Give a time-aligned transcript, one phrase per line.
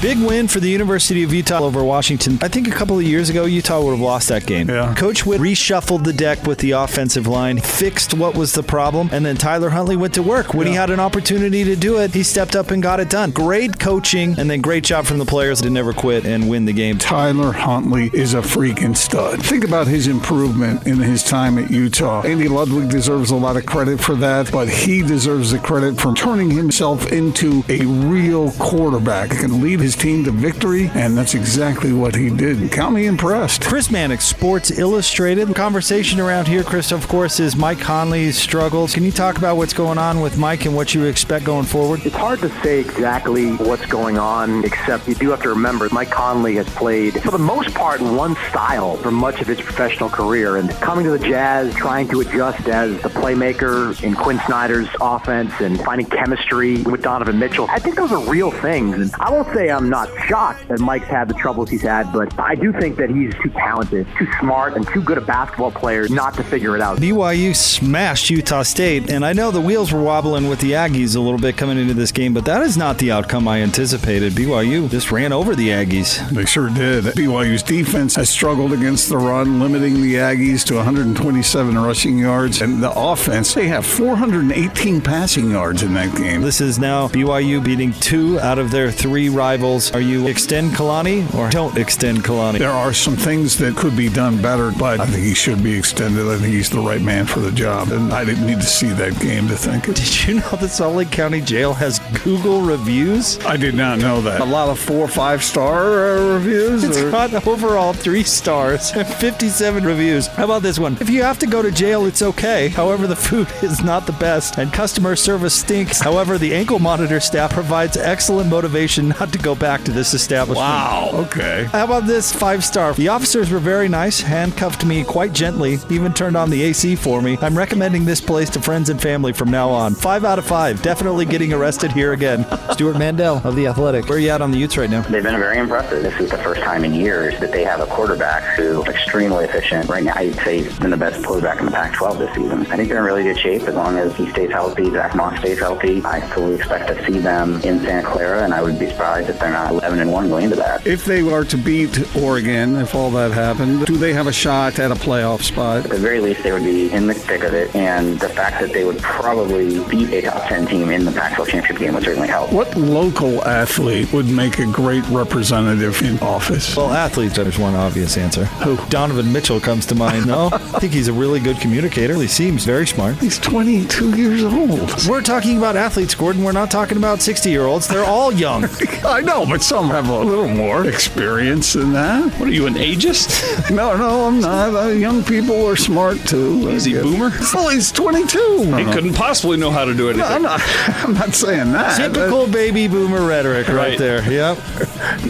[0.00, 2.38] Big win for the University of Utah over Washington.
[2.40, 4.66] I think a couple of years ago, Utah would have lost that game.
[4.66, 4.94] Yeah.
[4.94, 9.26] Coach Witt reshuffled the deck with the offensive line, fixed what was the problem, and
[9.26, 10.54] then Tyler Huntley went to work.
[10.54, 13.30] When he had an opportunity to do it, he stepped up and got it done.
[13.30, 16.72] Great coaching, and then great job from the players to never quit and win the
[16.72, 16.96] game.
[16.96, 19.44] Tyler Huntley is a freaking stud.
[19.44, 22.22] Think about his improvement in his time at Utah.
[22.22, 26.14] Andy Ludwig deserves a lot of credit for that, but he deserves the credit for
[26.14, 29.32] turning himself into a real quarterback.
[29.32, 32.70] He can lead his team to victory, and that's exactly what he did.
[32.72, 33.62] Count me impressed.
[33.62, 35.54] Chris Mannix, Sports Illustrated.
[35.54, 38.94] Conversation around here, Chris, of course, is Mike Conley's struggles.
[38.94, 42.00] Can you talk about what's going on with Mike and what you expect going forward?
[42.04, 46.10] It's hard to say exactly what's going on, except you do have to remember Mike
[46.10, 50.56] Conley has played, for the most part, one style for much of his professional career.
[50.56, 55.52] And coming to the Jazz, trying to adjust as the playmaker in Quin Snyder's offense
[55.60, 58.94] and finding chemistry with Donovan Mitchell, I think those are real things.
[58.94, 62.38] And I won't say I'm not shocked that Mike's had the troubles he's had, but
[62.38, 66.08] I do think that he's too talented, too smart, and too good a basketball player
[66.08, 66.98] not to figure it out.
[66.98, 71.20] BYU smashed Utah State, and I know the wheels were wobbling with the Aggies a
[71.20, 74.32] little bit coming into this game, but that is not the outcome I anticipated.
[74.32, 76.28] BYU just ran over the Aggies.
[76.30, 77.04] They sure did.
[77.04, 82.60] BYU's defense has struggled against the run, limiting the Aggies to 127 rushing yards.
[82.60, 86.42] And the offense, they have 418 passing yards in that game.
[86.42, 89.69] This is now BYU beating two out of their three rivals.
[89.78, 92.58] Are you extend Kalani or don't extend Kalani?
[92.58, 95.78] There are some things that could be done better, but I think he should be
[95.78, 96.26] extended.
[96.26, 97.92] I think he's the right man for the job.
[97.92, 99.94] And I didn't need to see that game to think it.
[100.00, 103.38] Did you know that Salt Lake County Jail has Google reviews?
[103.44, 104.40] I did not know that.
[104.40, 106.82] A lot of four or five star uh, reviews.
[106.82, 110.26] It's or- got overall three stars and 57 reviews.
[110.26, 110.96] How about this one?
[111.00, 112.68] If you have to go to jail, it's okay.
[112.68, 116.00] However, the food is not the best and customer service stinks.
[116.00, 120.66] However, the ankle monitor staff provides excellent motivation not to go back to this establishment.
[120.66, 121.10] Wow.
[121.12, 121.68] Okay.
[121.70, 122.94] How about this five star?
[122.94, 127.22] The officers were very nice, handcuffed me quite gently, even turned on the AC for
[127.22, 127.38] me.
[127.40, 129.94] I'm recommending this place to friends and family from now on.
[129.94, 130.82] Five out of five.
[130.82, 132.44] Definitely getting arrested here again.
[132.72, 134.08] Stewart Mandel of The Athletic.
[134.08, 135.02] Where are you at on the Utes right now?
[135.02, 136.02] They've been very impressive.
[136.02, 139.88] This is the first time in years that they have a quarterback who extremely efficient.
[139.88, 142.66] Right now, I'd say he's been the best quarterback in the Pac-12 this season.
[142.66, 145.38] I think they're in really good shape as long as he stays healthy, Zach Moss
[145.38, 146.02] stays healthy.
[146.04, 149.38] I fully expect to see them in Santa Clara, and I would be surprised if
[149.40, 150.86] they're not 11 and 1 going into that.
[150.86, 154.78] If they are to beat Oregon, if all that happened, do they have a shot
[154.78, 155.84] at a playoff spot?
[155.84, 158.60] At the very least, they would be in the thick of it, and the fact
[158.60, 162.04] that they would probably beat a top 10 team in the Pac-12 championship game would
[162.04, 162.52] certainly help.
[162.52, 166.76] What local athlete would make a great representative in office?
[166.76, 168.44] Well, athletes, there's one obvious answer.
[168.44, 168.76] Who?
[168.88, 170.26] Donovan Mitchell comes to mind.
[170.26, 172.14] No, I think he's a really good communicator.
[172.14, 173.16] He seems very smart.
[173.18, 175.06] He's 22 years old.
[175.08, 176.44] We're talking about athletes, Gordon.
[176.44, 177.88] We're not talking about 60 year olds.
[177.88, 178.64] They're all young.
[179.04, 182.32] I know, but some have a little more experience than that.
[182.38, 183.70] What are you, an ageist?
[183.70, 184.74] No, no, I'm not.
[184.74, 186.68] Uh, young people are smart too.
[186.70, 187.04] Is he I guess.
[187.04, 187.30] boomer?
[187.54, 188.74] Well, he's 22.
[188.76, 190.28] He couldn't possibly know how to do anything.
[190.28, 190.60] No, I'm not.
[191.04, 191.96] I'm not saying that.
[191.96, 193.98] Typical baby boomer rhetoric right, Right.
[193.98, 194.22] there.
[194.30, 194.58] Yep.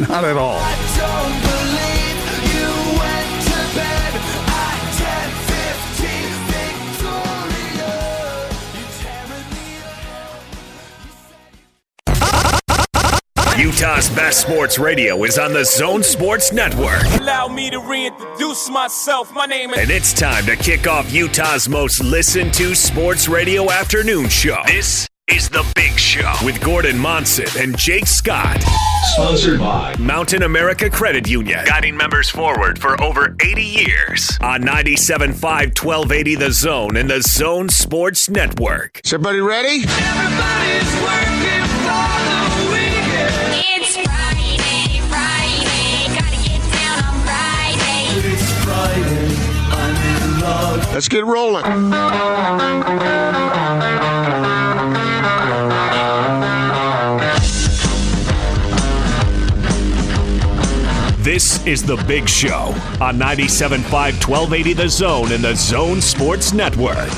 [0.08, 1.49] Not at all.
[13.80, 17.02] Utah's best sports radio is on the Zone Sports Network.
[17.18, 19.32] Allow me to reintroduce myself.
[19.32, 19.78] My name is.
[19.78, 24.58] And it's time to kick off Utah's most listened to sports radio afternoon show.
[24.66, 28.62] This is The Big Show with Gordon Monson and Jake Scott.
[29.14, 34.36] Sponsored by Mountain America Credit Union, guiding members forward for over 80 years.
[34.42, 35.32] On 97.5
[35.82, 39.00] 1280 The Zone and the Zone Sports Network.
[39.06, 39.84] Is everybody ready?
[39.88, 41.29] Everybody's working
[50.92, 51.62] Let's get rolling.
[61.22, 63.88] This is The Big Show on 97.5
[64.28, 67.08] 1280 The Zone and the Zone Sports Network.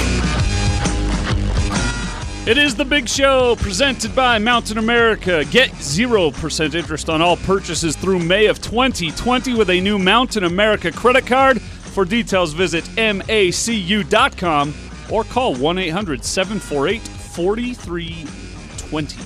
[2.44, 5.44] It is the big show presented by Mountain America.
[5.44, 10.90] Get 0% interest on all purchases through May of 2020 with a new Mountain America
[10.90, 11.62] credit card.
[11.92, 14.74] For details, visit macu.com
[15.10, 19.16] or call 1 800 748 4320.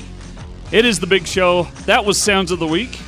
[0.73, 1.69] It is the big show.
[1.85, 2.99] That was Sounds of the Week.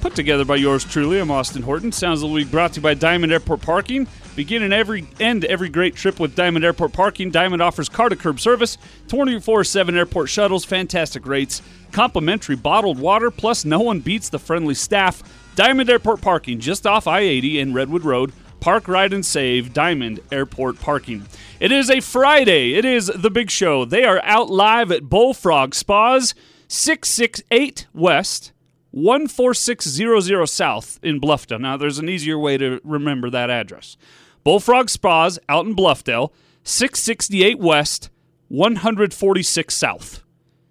[0.00, 1.92] Put together by yours truly, I'm Austin Horton.
[1.92, 4.08] Sounds of the Week brought to you by Diamond Airport Parking.
[4.34, 7.30] Begin and every end every great trip with Diamond Airport Parking.
[7.30, 8.78] Diamond offers car to curb service,
[9.08, 11.60] 24/7 airport shuttles, fantastic rates,
[11.92, 15.22] complimentary bottled water, plus no one beats the friendly staff.
[15.56, 18.32] Diamond Airport Parking, just off I-80 and Redwood Road.
[18.62, 19.72] Park, ride, and save.
[19.72, 21.26] Diamond Airport Parking.
[21.58, 22.74] It is a Friday.
[22.74, 23.84] It is the big show.
[23.84, 26.32] They are out live at Bullfrog Spas,
[26.68, 28.52] 668 West.
[28.94, 31.60] 14600 South in Bluffdale.
[31.60, 33.96] Now, there's an easier way to remember that address.
[34.44, 36.30] Bullfrog Spas out in Bluffdale,
[36.62, 38.10] 668 West,
[38.46, 40.22] 146 South.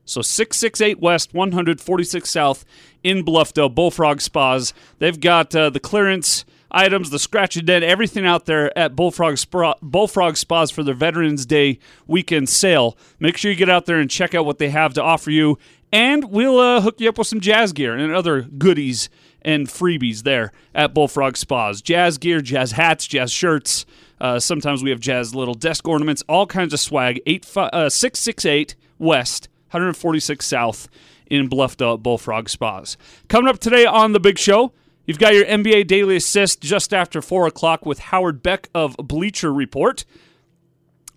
[0.06, 2.64] So 668 West, 146 South
[3.04, 4.74] in Bluffdale, Bullfrog Spas.
[5.00, 9.38] They've got uh, the clearance items, the scratch and dent, everything out there at Bullfrog,
[9.82, 12.98] Bullfrog Spas for their Veterans Day weekend sale.
[13.20, 15.58] Make sure you get out there and check out what they have to offer you.
[15.92, 19.10] And we'll uh, hook you up with some jazz gear and other goodies
[19.42, 21.82] and freebies there at Bullfrog Spas.
[21.82, 23.86] Jazz gear, jazz hats, jazz shirts.
[24.20, 27.20] Uh, sometimes we have jazz little desk ornaments, all kinds of swag.
[27.26, 30.88] Eight fi- uh, 668 West, 146 South
[31.26, 32.98] in Bluffdale at Bullfrog Spas.
[33.30, 34.74] Coming up today on The Big Show,
[35.06, 39.54] you've got your NBA Daily Assist just after 4 o'clock with Howard Beck of Bleacher
[39.54, 40.06] Report.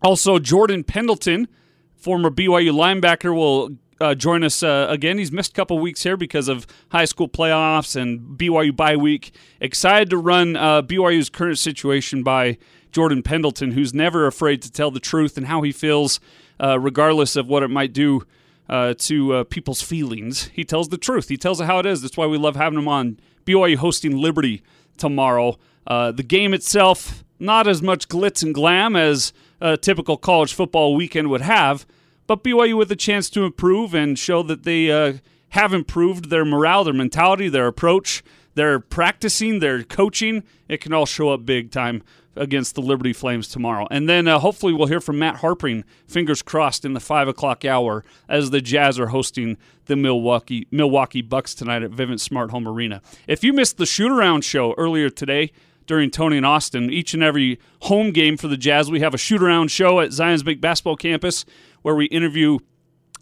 [0.03, 1.49] Also, Jordan Pendleton,
[1.97, 5.19] former BYU linebacker, will uh, join us uh, again.
[5.19, 9.35] He's missed a couple weeks here because of high school playoffs and BYU bye week.
[9.61, 12.59] Excited to run uh, BYU's current situation by
[12.93, 16.21] Jordan Pendleton, who's never afraid to tell the truth and how he feels,
[16.61, 18.23] uh, regardless of what it might do
[18.69, 20.45] uh, to uh, people's feelings.
[20.53, 21.29] He tells the truth.
[21.29, 22.03] He tells it how it is.
[22.03, 23.19] That's why we love having him on.
[23.45, 24.63] BYU hosting Liberty
[24.97, 25.59] tomorrow.
[25.87, 30.95] Uh, the game itself, not as much glitz and glam as a typical college football
[30.95, 31.87] weekend would have,
[32.27, 35.15] but BYU with a chance to improve and show that they uh,
[35.51, 38.23] have improved their morale, their mentality, their approach,
[38.55, 40.43] their practicing, their coaching.
[40.69, 42.03] It can all show up big time
[42.37, 43.87] against the Liberty Flames tomorrow.
[43.91, 47.65] And then uh, hopefully we'll hear from Matt Harpring, fingers crossed, in the 5 o'clock
[47.65, 52.67] hour as the Jazz are hosting the Milwaukee, Milwaukee Bucks tonight at Vivint Smart Home
[52.67, 53.03] Arena.
[53.27, 55.53] If you missed the shoot around show earlier today,
[55.87, 56.91] during Tony and Austin.
[56.91, 60.11] Each and every home game for the Jazz, we have a shoot around show at
[60.11, 61.45] Zions Bank Basketball Campus
[61.83, 62.59] where we interview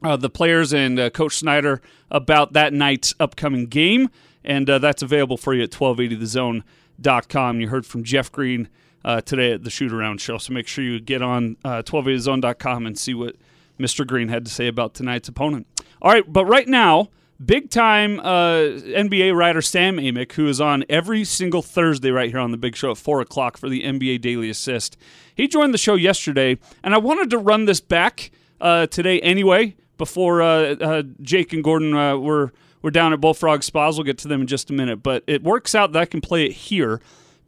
[0.04, 1.80] uh, the players and uh, Coach Snyder
[2.10, 4.08] about that night's upcoming game.
[4.44, 7.60] And uh, that's available for you at 1280thezone.com.
[7.60, 8.68] You heard from Jeff Green
[9.04, 10.38] uh, today at the shoot around show.
[10.38, 13.36] So make sure you get on uh, 1280thezone.com and see what
[13.78, 14.06] Mr.
[14.06, 15.66] Green had to say about tonight's opponent.
[16.00, 17.08] All right, but right now,
[17.44, 22.38] big time uh, NBA writer Sam Amick, who is on every single Thursday right here
[22.38, 24.96] on the Big Show at 4 o'clock for the NBA Daily Assist.
[25.34, 29.76] He joined the show yesterday, and I wanted to run this back uh, today anyway
[29.98, 32.52] before uh, uh, Jake and Gordon uh, were,
[32.82, 33.96] were down at Bullfrog Spas.
[33.96, 36.20] We'll get to them in just a minute, but it works out that I can
[36.20, 37.00] play it here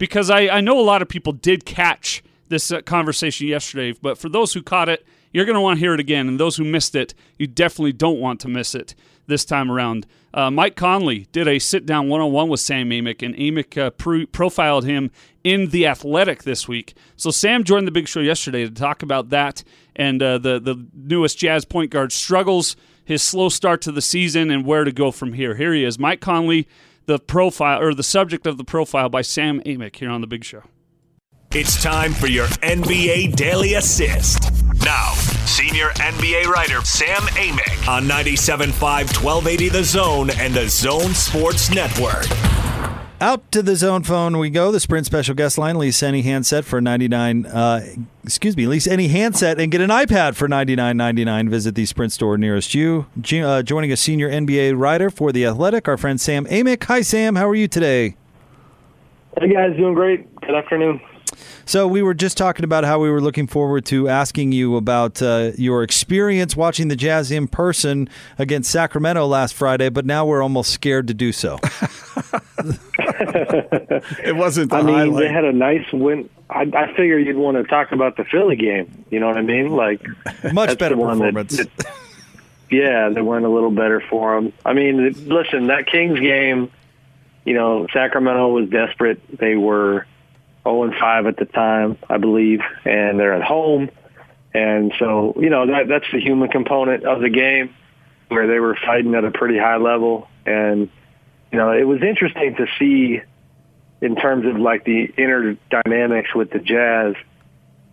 [0.04, 4.18] because I, I know a lot of people did catch this uh, conversation yesterday, but
[4.18, 6.28] for those who caught it, you're going to want to hear it again.
[6.28, 8.94] And those who missed it, you definitely don't want to miss it
[9.28, 10.06] this time around.
[10.34, 13.78] Uh, Mike Conley did a sit down one on one with Sam Amick, and Amick
[13.78, 15.10] uh, pro- profiled him
[15.42, 16.92] in The Athletic this week.
[17.16, 19.64] So Sam joined the big show yesterday to talk about that
[19.96, 24.50] and uh, the, the newest Jazz point guard struggles, his slow start to the season,
[24.50, 25.54] and where to go from here.
[25.54, 26.68] Here he is, Mike Conley,
[27.06, 30.44] the profile or the subject of the profile by Sam Amick here on the big
[30.44, 30.62] show.
[31.52, 34.50] It's time for your NBA Daily Assist.
[34.84, 35.12] Now,
[35.46, 38.72] senior NBA writer Sam Amick on 97.5
[39.22, 42.26] 1280 The Zone and the Zone Sports Network.
[43.20, 44.70] Out to the zone phone we go.
[44.70, 45.78] The Sprint special guest line.
[45.78, 47.46] Lease any handset for ninety nine.
[47.46, 47.80] Uh,
[48.22, 48.66] excuse me.
[48.66, 51.48] Lease any handset and get an iPad for ninety nine ninety nine.
[51.48, 53.06] Visit the Sprint store nearest you.
[53.32, 56.84] Uh, joining a senior NBA writer for the Athletic, our friend Sam Amick.
[56.84, 57.36] Hi, Sam.
[57.36, 58.16] How are you today?
[59.40, 60.32] Hey guys, doing great.
[60.42, 61.00] Good afternoon.
[61.66, 65.20] So we were just talking about how we were looking forward to asking you about
[65.22, 70.42] uh, your experience watching the Jazz in person against Sacramento last Friday, but now we're
[70.42, 71.58] almost scared to do so.
[74.22, 75.20] It wasn't the I mean, highlight.
[75.22, 76.28] they had a nice win.
[76.50, 79.04] I, I figured you'd want to talk about the Philly game.
[79.10, 79.70] You know what I mean?
[79.70, 80.02] Like
[80.52, 81.56] Much That's better the one that- performance.
[81.56, 81.92] that-
[82.70, 84.52] yeah, they went a little better for them.
[84.64, 86.70] I mean, listen, that Kings game.
[87.44, 89.20] You know, Sacramento was desperate.
[89.38, 90.06] They were
[90.64, 93.90] 0 and 5 at the time, I believe, and they're at home.
[94.52, 97.74] And so, you know, that that's the human component of the game
[98.28, 100.28] where they were fighting at a pretty high level.
[100.46, 100.88] And,
[101.52, 103.20] you know, it was interesting to see
[104.00, 107.14] in terms of like the inner dynamics with the Jazz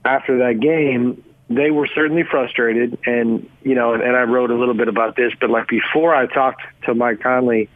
[0.06, 1.24] after that game.
[1.50, 5.18] They were certainly frustrated, and you know, and, and I wrote a little bit about
[5.18, 5.34] this.
[5.40, 7.70] But like before, I talked to Mike Conley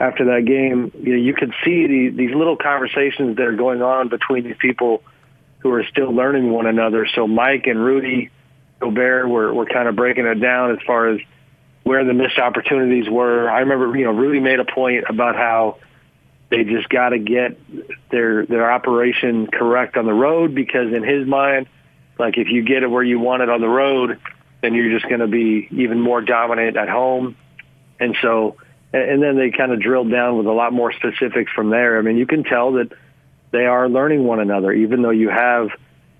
[0.00, 3.82] after that game, you know, you could see the, these little conversations that are going
[3.82, 5.02] on between these people
[5.58, 7.06] who are still learning one another.
[7.14, 8.30] So Mike and Rudy
[8.80, 11.20] Gobert were, were kind of breaking it down as far as
[11.84, 13.48] where the missed opportunities were.
[13.48, 15.78] I remember, you know, Rudy made a point about how
[16.50, 17.58] they just got to get
[18.10, 21.66] their their operation correct on the road because in his mind,
[22.18, 24.20] like if you get it where you want it on the road,
[24.60, 27.36] then you're just going to be even more dominant at home.
[28.00, 28.56] And so,
[28.94, 31.98] and then they kind of drilled down with a lot more specifics from there.
[31.98, 32.92] I mean, you can tell that
[33.50, 35.68] they are learning one another, even though you have,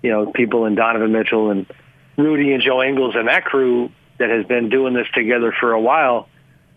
[0.01, 1.65] you know, people in Donovan Mitchell and
[2.17, 5.81] Rudy and Joe Ingles and that crew that has been doing this together for a
[5.81, 6.27] while.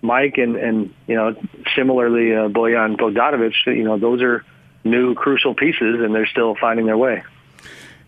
[0.00, 1.34] Mike and and you know
[1.74, 4.44] similarly uh, Bojan Bogdanovic, you know those are
[4.84, 7.24] new crucial pieces, and they're still finding their way.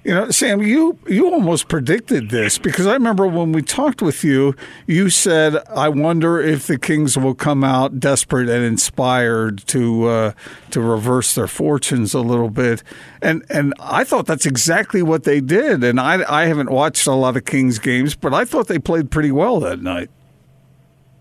[0.03, 4.25] You know, Sam, you you almost predicted this because I remember when we talked with
[4.25, 4.55] you,
[4.87, 10.33] you said, "I wonder if the Kings will come out desperate and inspired to uh,
[10.71, 12.83] to reverse their fortunes a little bit,"
[13.21, 15.85] and and I thought that's exactly what they did.
[15.85, 19.11] And I I haven't watched a lot of Kings games, but I thought they played
[19.11, 20.09] pretty well that night.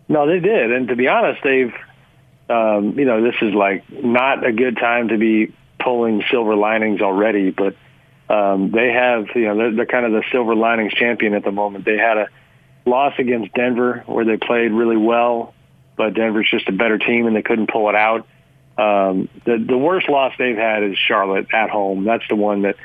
[0.08, 1.74] No, they did, and to be honest, they've
[2.50, 7.02] um, you know this is like not a good time to be pulling silver linings
[7.02, 7.76] already, but
[8.30, 11.52] um, they have you know they're, they're kind of the silver linings champion at the
[11.52, 11.86] moment.
[11.86, 12.28] They had a
[12.86, 15.54] loss against Denver where they played really well,
[15.98, 18.28] but Denver's just a better team and they couldn't pull it out.
[18.78, 22.06] Um, the the worst loss they've had is Charlotte at home.
[22.06, 22.76] That's the one that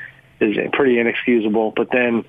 [0.41, 1.71] is pretty inexcusable.
[1.75, 2.25] But then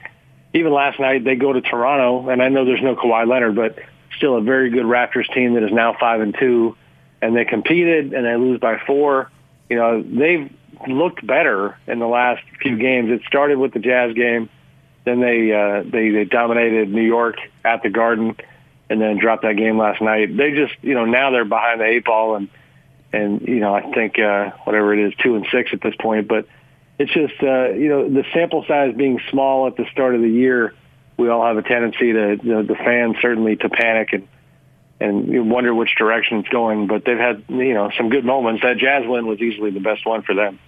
[0.54, 3.78] even last night they go to Toronto, and I know there's no Kawhi Leonard, but
[4.16, 6.76] still a very good Raptors team that is now five and two,
[7.20, 9.30] and they competed and they lose by four.
[9.68, 10.52] You know they've
[10.88, 13.10] looked better in the last few games.
[13.10, 14.48] It started with the Jazz game,
[15.06, 18.36] then they uh, they they dominated New York at the Garden,
[18.90, 20.36] and then dropped that game last night.
[20.36, 22.48] They just you know now they're behind the eight ball and
[23.12, 26.26] and you know I think uh, whatever it is two and six at this point,
[26.26, 26.48] but
[26.98, 30.28] it's just uh, you know the sample size being small at the start of the
[30.28, 30.74] year,
[31.16, 34.28] we all have a tendency to you know, the fans certainly to panic and
[34.98, 36.88] and you wonder which direction it's going.
[36.88, 38.62] But they've had you know some good moments.
[38.62, 40.58] That Jazz win was easily the best one for them.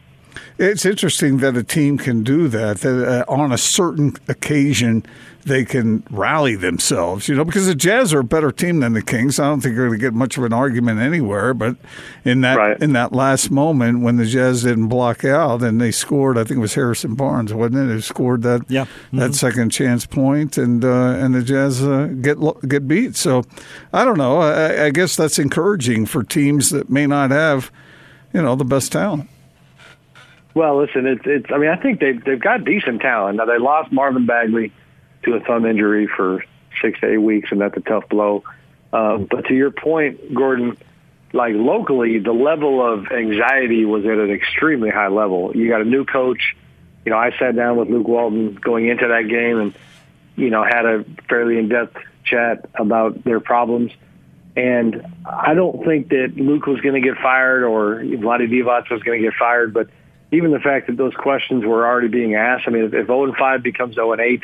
[0.59, 2.79] It's interesting that a team can do that.
[2.81, 5.05] That uh, on a certain occasion
[5.45, 7.27] they can rally themselves.
[7.27, 9.39] You know, because the Jazz are a better team than the Kings.
[9.39, 11.55] I don't think you're going to get much of an argument anywhere.
[11.55, 11.77] But
[12.25, 12.83] in that Right.
[12.83, 16.59] in that last moment when the Jazz didn't block out and they scored, I think
[16.59, 17.93] it was Harrison Barnes, wasn't it?
[17.93, 18.85] Who scored that Yeah.
[19.15, 20.89] that second chance point, and uh,
[21.23, 22.37] and the Jazz uh, get
[22.69, 23.17] get beat.
[23.17, 23.45] So
[23.93, 24.39] I don't know.
[24.39, 27.71] I, I guess that's encouraging for teams that may not have,
[28.35, 29.31] you know, the best talent.
[30.55, 31.47] Well, listen, it's it's.
[31.53, 33.37] I mean, I think they've they've got decent talent.
[33.37, 34.73] Now they lost Marvin Bagley
[35.25, 36.45] to a thumb injury for
[36.83, 38.45] six to eight weeks, and that's a tough blow.
[38.93, 40.77] Um, but to your point, Gordon,
[41.33, 45.55] like locally, the level of anxiety was at an extremely high level.
[45.55, 46.57] You got a new coach.
[47.05, 49.75] You know, I sat down with Luke Walton going into that game, and
[50.37, 53.93] you know had a fairly in-depth chat about their problems.
[54.57, 59.03] And I don't think that Luke was going to get fired or Vlade Divac was
[59.05, 59.89] going to get fired, but
[60.31, 62.65] even the fact that those questions were already being asked.
[62.67, 64.43] I mean, if, if 0 and 5 becomes 0 and 8,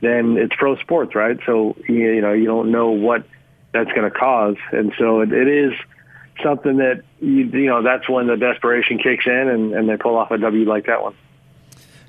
[0.00, 1.38] then it's pro sports, right?
[1.46, 3.26] So you, know you don't know what
[3.72, 5.72] that's going to cause, and so it, it is
[6.42, 10.16] something that you, you know that's when the desperation kicks in, and, and they pull
[10.16, 11.14] off a W like that one.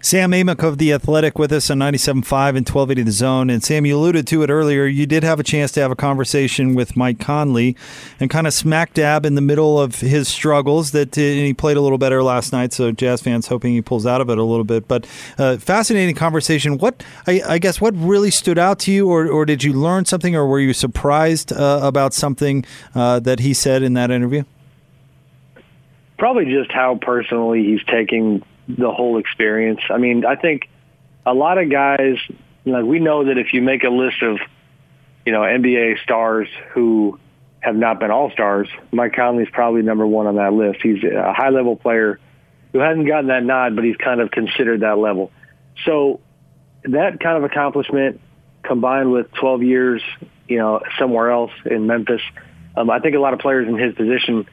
[0.06, 3.50] Sam Amick of The Athletic with us on 97.5 and 1280 The Zone.
[3.50, 4.86] And Sam, you alluded to it earlier.
[4.86, 7.76] You did have a chance to have a conversation with Mike Conley
[8.20, 11.76] and kind of smack dab in the middle of his struggles that uh, he played
[11.76, 12.72] a little better last night.
[12.72, 14.88] So Jazz fans hoping he pulls out of it a little bit.
[14.88, 15.08] But
[15.40, 16.78] uh, fascinating conversation.
[16.78, 20.06] What, I, I guess, what really stood out to you or, or did you learn
[20.06, 24.44] something or were you surprised uh, about something uh, that he said in that interview?
[26.18, 29.81] probably just how personally he's taking the whole experience.
[29.89, 30.69] I mean, I think
[31.25, 32.17] a lot of guys,
[32.65, 34.39] like we know that if you make a list of,
[35.25, 37.19] you know, NBA stars who
[37.60, 40.79] have not been all stars, Mike Conley's probably number one on that list.
[40.81, 42.19] He's a high level player
[42.74, 45.31] who hasn't gotten that nod, but he's kind of considered that level.
[45.86, 46.19] So
[46.84, 48.22] that kind of accomplishment
[48.63, 50.01] combined with 12 years,
[50.48, 52.22] you know, somewhere else in Memphis,
[52.75, 54.48] um, I think a lot of players in his position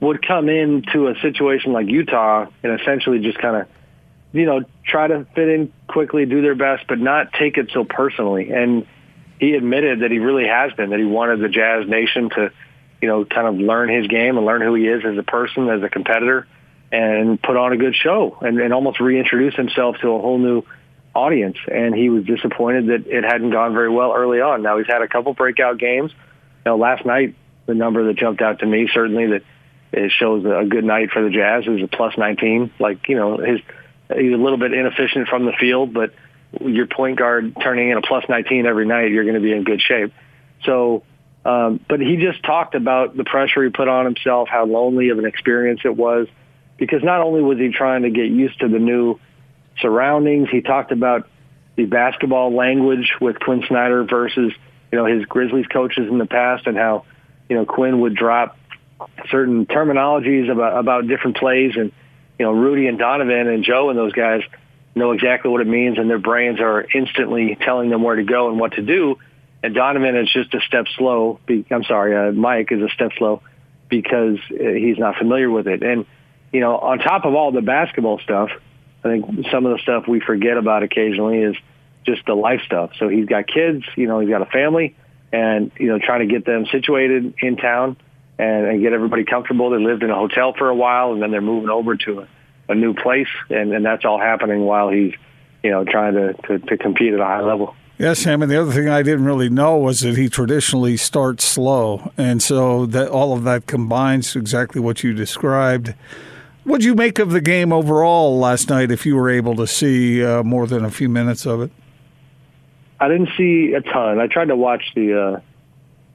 [0.00, 3.68] would come into a situation like Utah and essentially just kind of,
[4.32, 7.84] you know, try to fit in quickly, do their best, but not take it so
[7.84, 8.50] personally.
[8.50, 8.86] And
[9.38, 12.50] he admitted that he really has been, that he wanted the Jazz Nation to,
[13.00, 15.68] you know, kind of learn his game and learn who he is as a person,
[15.68, 16.46] as a competitor,
[16.92, 20.62] and put on a good show and, and almost reintroduce himself to a whole new
[21.14, 21.56] audience.
[21.70, 24.62] And he was disappointed that it hadn't gone very well early on.
[24.62, 26.12] Now he's had a couple breakout games.
[26.64, 27.34] You know, last night,
[27.66, 29.42] the number that jumped out to me certainly that
[29.96, 31.66] it shows a good night for the Jazz.
[31.66, 32.72] Was a plus 19.
[32.78, 33.60] Like you know, his
[34.08, 36.14] he's a little bit inefficient from the field, but
[36.60, 39.64] your point guard turning in a plus 19 every night, you're going to be in
[39.64, 40.12] good shape.
[40.64, 41.02] So,
[41.44, 45.18] um, but he just talked about the pressure he put on himself, how lonely of
[45.18, 46.28] an experience it was,
[46.76, 49.18] because not only was he trying to get used to the new
[49.80, 51.28] surroundings, he talked about
[51.76, 54.52] the basketball language with Quin Snyder versus
[54.92, 57.04] you know his Grizzlies coaches in the past, and how
[57.48, 58.56] you know Quin would drop
[59.30, 61.92] certain terminologies about about different plays, and
[62.38, 64.42] you know Rudy and Donovan and Joe and those guys
[64.94, 68.48] know exactly what it means, and their brains are instantly telling them where to go
[68.48, 69.18] and what to do.
[69.62, 71.40] And Donovan is just a step slow.
[71.46, 73.42] Be, I'm sorry, uh, Mike is a step slow
[73.88, 75.82] because uh, he's not familiar with it.
[75.82, 76.06] And
[76.52, 78.50] you know, on top of all the basketball stuff,
[79.02, 81.56] I think some of the stuff we forget about occasionally is
[82.06, 82.90] just the life stuff.
[82.98, 84.94] So he's got kids, you know, he's got a family,
[85.32, 87.96] and you know, trying to get them situated in town
[88.38, 89.70] and, and get everybody comfortable.
[89.70, 92.28] They lived in a hotel for a while, and then they're moving over to a,
[92.68, 95.14] a new place, and, and that's all happening while he's,
[95.62, 97.74] you know, trying to, to, to compete at a high level.
[97.96, 98.42] Yes, Sam.
[98.42, 102.42] And the other thing I didn't really know was that he traditionally starts slow, and
[102.42, 105.94] so that all of that combines to exactly what you described.
[106.64, 108.90] What'd you make of the game overall last night?
[108.90, 111.70] If you were able to see uh, more than a few minutes of it,
[112.98, 114.18] I didn't see a ton.
[114.18, 115.40] I tried to watch the uh,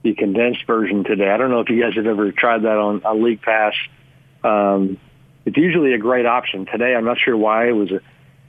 [0.02, 1.30] the condensed version today.
[1.30, 3.74] I don't know if you guys have ever tried that on, on League Pass.
[4.42, 4.98] Um,
[5.44, 6.66] it's usually a great option.
[6.66, 7.90] Today, I'm not sure why it was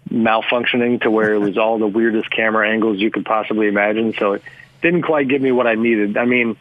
[0.09, 4.13] malfunctioning to where it was all the weirdest camera angles you could possibly imagine.
[4.17, 4.43] So it
[4.81, 6.17] didn't quite give me what I needed.
[6.17, 6.57] I mean,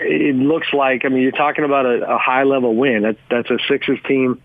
[0.00, 3.02] it looks like I mean you're talking about a, a high level win.
[3.02, 4.40] That's that's a Sixers team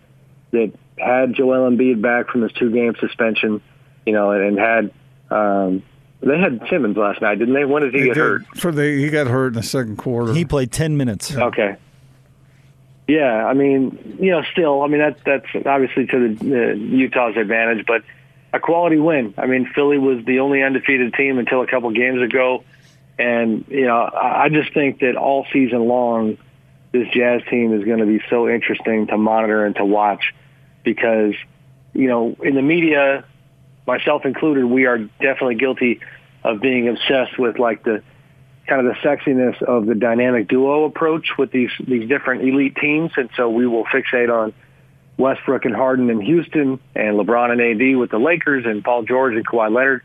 [0.51, 3.61] that had Joel Embiid back from his two game suspension,
[4.05, 4.91] you know, and, and had
[5.29, 5.83] um,
[6.25, 7.65] they had Simmons last night, didn't they?
[7.65, 8.46] When did he They get did- hurt?
[8.58, 10.34] For the he got hurt in the second quarter.
[10.34, 11.36] He played 10 minutes.
[11.36, 11.75] Okay.
[13.08, 17.36] Yeah, I mean, you know, still, I mean, that, that's obviously to the uh, Utah's
[17.36, 18.01] advantage, but
[18.53, 19.34] a quality win.
[19.38, 22.63] I mean, Philly was the only undefeated team until a couple games ago,
[23.20, 26.38] and you know, I I just think that all season long,
[26.94, 30.33] this Jazz team is going to be so interesting to monitor and to watch,
[30.83, 31.33] because
[31.94, 33.25] you know, in the media,
[33.85, 36.00] myself included, we are definitely guilty
[36.43, 38.03] of being obsessed with like the
[38.67, 43.11] kind of the sexiness of the dynamic duo approach with these these different elite teams,
[43.17, 44.53] and so we will fixate on
[45.17, 49.35] Westbrook and Harden in Houston, and LeBron and AD with the Lakers, and Paul George
[49.35, 50.01] and Kawhi Leonard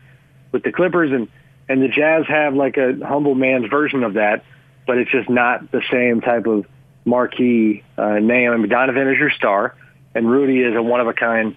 [0.51, 1.27] with the Clippers, and
[1.67, 4.43] and the Jazz have like a humble man's version of that,
[4.87, 6.65] but it's just not the same type of
[7.05, 8.51] marquee uh, name.
[8.51, 9.75] I mean, Donovan is your star,
[10.15, 11.55] and Rudy is a one of a kind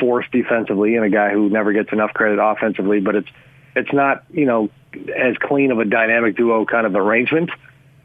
[0.00, 3.28] force defensively, and a guy who never gets enough credit offensively, but it's
[3.76, 4.70] it's not you know
[5.16, 7.50] as clean of a dynamic duo kind of arrangement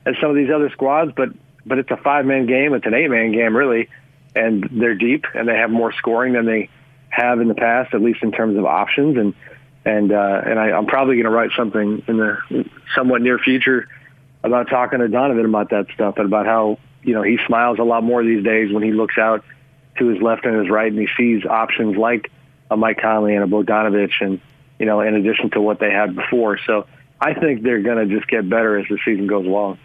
[0.05, 1.29] as some of these other squads, but
[1.65, 2.73] but it's a five man game.
[2.73, 3.89] It's an eight man game really,
[4.35, 6.69] and they're deep and they have more scoring than they
[7.09, 9.17] have in the past, at least in terms of options.
[9.17, 9.33] And
[9.85, 13.87] and uh, and I, I'm probably going to write something in the somewhat near future
[14.43, 17.83] about talking to Donovan about that stuff and about how you know he smiles a
[17.83, 19.43] lot more these days when he looks out
[19.97, 22.31] to his left and his right and he sees options like
[22.69, 24.39] a Mike Conley and a Bogdanovic and
[24.79, 26.59] you know in addition to what they had before.
[26.65, 26.87] So
[27.19, 29.79] I think they're going to just get better as the season goes along.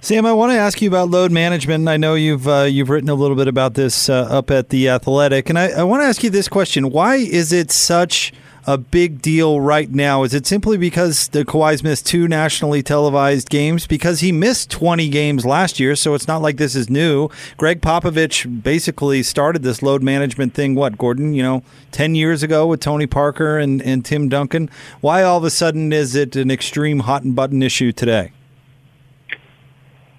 [0.00, 1.88] Sam, I want to ask you about load management.
[1.88, 4.88] I know you've uh, you've written a little bit about this uh, up at the
[4.88, 8.32] Athletic, and I, I want to ask you this question: Why is it such
[8.66, 10.22] a big deal right now?
[10.22, 13.86] Is it simply because the Kawhi's missed two nationally televised games?
[13.86, 17.28] Because he missed 20 games last year, so it's not like this is new.
[17.56, 20.74] Gregg Popovich basically started this load management thing.
[20.74, 21.34] What, Gordon?
[21.34, 24.70] You know, 10 years ago with Tony Parker and, and Tim Duncan.
[25.00, 28.32] Why all of a sudden is it an extreme hot and button issue today?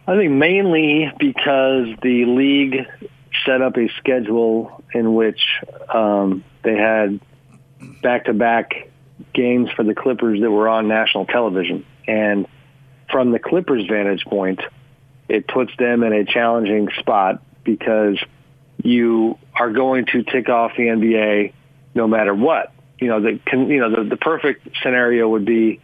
[0.06, 2.86] I think mainly because the league
[3.46, 5.42] set up a schedule in which
[5.94, 7.20] um, they had
[8.04, 8.90] back-to-back
[9.34, 12.48] games for the Clippers that were on national television, and
[13.12, 14.62] from the Clippers' vantage point,
[15.30, 18.20] it puts them in a challenging spot because
[18.84, 21.54] you are going to tick off the NBA
[21.96, 22.72] no matter what.
[23.00, 25.80] You know, the you know the, the perfect scenario would be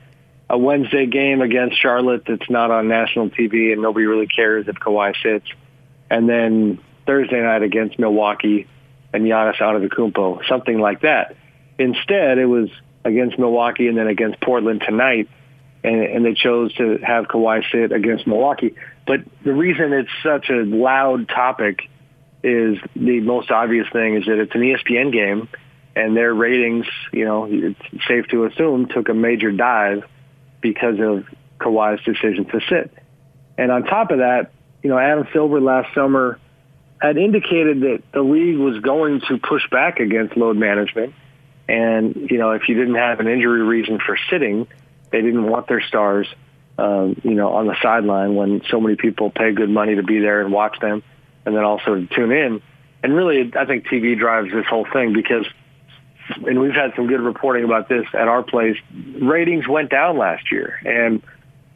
[0.50, 4.76] a Wednesday game against Charlotte that's not on national TV and nobody really cares if
[4.76, 5.46] Kawhi sits,
[6.10, 8.68] and then Thursday night against Milwaukee
[9.14, 11.36] and Giannis Antetokounmpo, something like that.
[11.80, 12.70] Instead, it was
[13.06, 15.30] against Milwaukee and then against Portland tonight,
[15.84, 18.76] and, and they chose to have Kawhi sit against Milwaukee.
[19.08, 21.90] But the reason it's such a loud topic
[22.44, 25.50] is the most obvious thing is that it's an ESPN game,
[25.96, 30.04] and their ratings, you know, it's safe to assume, took a major dive
[30.62, 31.26] because of
[31.60, 32.94] Kawhi's decision to sit.
[33.58, 34.52] And on top of that,
[34.84, 36.40] you know, Adam Silver last summer
[37.02, 41.14] had indicated that the league was going to push back against load management.
[41.70, 44.68] And, you know, if you didn't have an injury reason for sitting,
[45.12, 46.28] they didn't want their stars,
[46.80, 50.20] um, you know, on the sideline when so many people pay good money to be
[50.20, 51.04] there and watch them
[51.46, 52.62] and then also to tune in.
[53.04, 55.46] And really, I think TV drives this whole thing because,
[56.48, 58.78] and we've had some good reporting about this at our place,
[59.22, 60.80] ratings went down last year.
[60.84, 61.22] And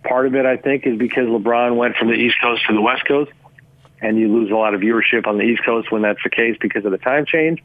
[0.04, 2.82] part of it, I think, is because LeBron went from the East Coast to the
[2.82, 3.32] West Coast
[4.02, 6.58] and you lose a lot of viewership on the East Coast when that's the case
[6.60, 7.64] because of the time change.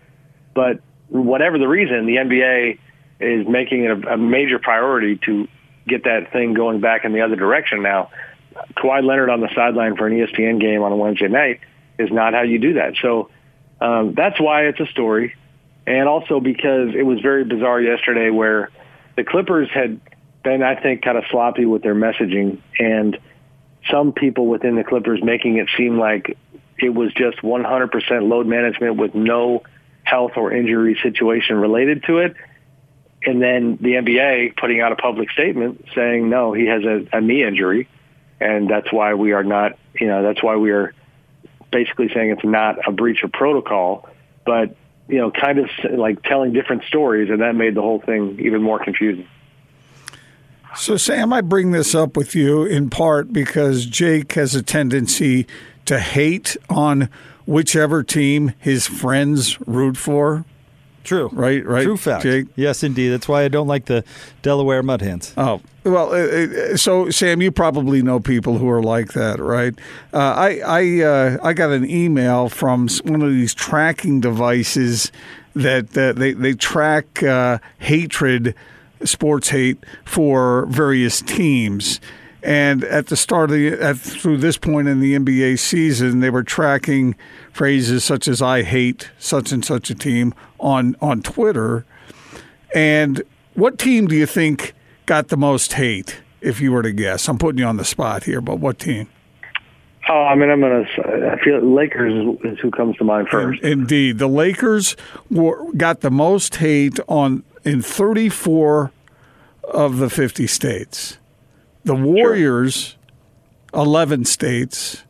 [0.55, 2.79] But whatever the reason, the NBA
[3.21, 5.49] is making it a, a major priority to
[5.87, 8.11] get that thing going back in the other direction now.
[8.77, 11.61] Kawhi Leonard on the sideline for an ESPN game on a Wednesday night
[11.99, 12.95] is not how you do that.
[13.01, 13.31] So
[13.81, 15.35] um, that's why it's a story.
[15.87, 18.71] And also because it was very bizarre yesterday where
[19.17, 20.01] the Clippers had
[20.43, 23.19] been, I think, kind of sloppy with their messaging and
[23.91, 26.37] some people within the Clippers making it seem like
[26.79, 29.63] it was just 100% load management with no
[30.09, 32.35] health or injury situation related to it.
[33.25, 37.21] And then the NBA putting out a public statement saying, no, he has a, a
[37.21, 37.89] knee injury.
[38.41, 40.95] And that's why we are not, you know, that's why we are
[41.71, 44.09] basically saying it's not a breach of protocol,
[44.47, 44.77] but,
[45.09, 47.29] you know, kind of like telling different stories.
[47.31, 49.29] And that made the whole thing even more confusing.
[50.77, 55.47] So, Sam, I bring this up with you in part because Jake has a tendency
[55.87, 57.11] to hate on
[57.49, 60.45] whichever team his friends root for.
[61.03, 61.31] True.
[61.33, 62.23] Right, right, True fact.
[62.23, 62.49] Jake?
[62.55, 63.09] Yes, indeed.
[63.09, 64.05] That's why I don't like the
[64.43, 65.33] Delaware Mud Hens.
[65.39, 69.75] Oh well, so Sam, you probably know people who are like that, right?
[70.13, 75.11] Uh, I I uh, I got an email from one of these tracking devices
[75.55, 78.55] that uh, they they track uh, hatred,
[79.03, 82.01] sports hate for various teams.
[82.43, 86.31] And at the start of the at, through this point in the NBA season, they
[86.31, 87.17] were tracking
[87.53, 91.85] phrases such as "I hate such and such a team" on on Twitter.
[92.75, 93.23] And
[93.55, 94.75] what team do you think
[95.07, 96.21] got the most hate?
[96.41, 99.09] If you were to guess, I'm putting you on the spot here, but what team?
[100.09, 103.63] Oh, I mean, I'm going to, I feel Lakers is who comes to mind first.
[103.63, 104.97] Indeed, the Lakers
[105.31, 108.91] were, got the most hate on in 34
[109.65, 111.19] of the 50 states.
[111.89, 112.99] The Warriors,
[113.73, 115.05] 11 states.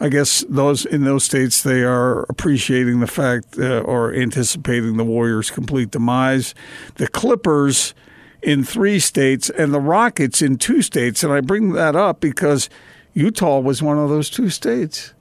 [0.00, 5.04] I guess those in those states they are appreciating the fact uh, or anticipating the
[5.04, 6.54] Warriors' complete demise.
[6.94, 7.92] The Clippers
[8.40, 12.70] in three states and the Rockets in two states, and I bring that up because
[13.12, 15.12] Utah was one of those two states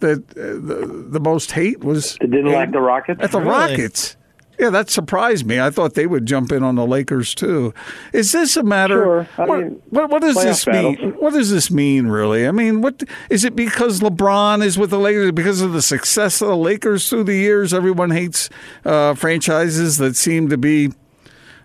[0.00, 2.16] that uh, the, the most hate was.
[2.18, 3.22] They didn't like the Rockets?
[3.22, 3.50] At the Really?
[3.50, 4.16] Rockets.
[4.58, 5.60] Yeah, that surprised me.
[5.60, 7.74] I thought they would jump in on the Lakers too.
[8.12, 9.28] Is this a matter?
[9.36, 9.46] Sure.
[9.46, 10.94] What, mean, what, what does this mean?
[10.94, 11.14] battles.
[11.18, 12.46] What does this mean, really?
[12.46, 15.32] I mean, what is it because LeBron is with the Lakers?
[15.32, 18.48] Because of the success of the Lakers through the years, everyone hates
[18.84, 20.92] uh, franchises that seem to be,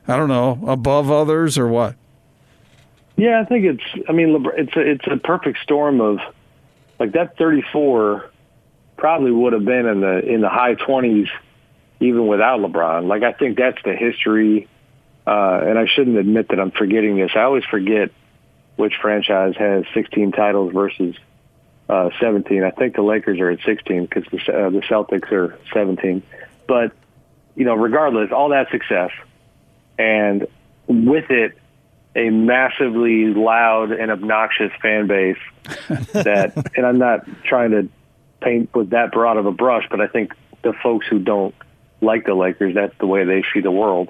[0.08, 1.95] I don't know, above others or what?
[3.15, 4.10] Yeah, I think it's.
[4.10, 6.19] I mean, it's a it's a perfect storm of
[6.99, 8.30] like that 34
[8.97, 11.27] probably would have been in the in the high 20s
[12.02, 13.08] even without LeBron.
[13.08, 14.68] Like I think that's the history.
[15.26, 17.32] Uh, and I shouldn't admit that I'm forgetting this.
[17.36, 18.10] I always forget
[18.76, 21.16] which franchise has 16 titles versus
[21.88, 22.64] uh, 17.
[22.64, 26.24] I think the Lakers are at 16 because the, uh, the Celtics are 17.
[26.68, 26.92] But
[27.56, 29.12] you know, regardless, all that success
[30.00, 30.48] and
[30.88, 31.58] with it
[32.16, 35.38] a massively loud and obnoxious fan base
[36.14, 37.90] that and I'm not trying to
[38.42, 40.34] paint with that broad of a brush, but I think
[40.64, 41.54] the folks who don't
[42.02, 44.10] like the Lakers, that's the way they see the world.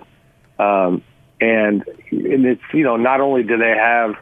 [0.58, 1.04] Um,
[1.40, 4.16] and and it's you know, not only do they have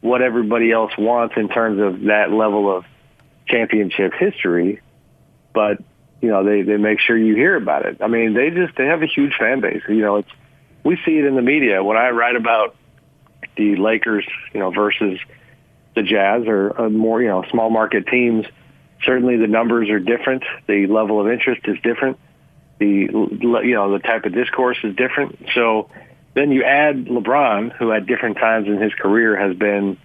[0.00, 2.84] what everybody else wants in terms of that level of
[3.46, 4.80] championship history,
[5.52, 5.78] but
[6.20, 7.98] you know, they, they make sure you hear about it.
[8.00, 9.82] I mean, they just they have a huge fan base.
[9.88, 10.30] You know, it's
[10.84, 12.76] we see it in the media when I write about
[13.56, 15.18] the Lakers, you know, versus
[15.94, 18.46] the Jazz or uh, more, you know, small market teams.
[19.04, 20.44] Certainly, the numbers are different.
[20.68, 22.18] The level of interest is different.
[22.82, 25.38] The you know the type of discourse is different.
[25.54, 25.88] So
[26.34, 29.98] then you add LeBron, who at different times in his career has been,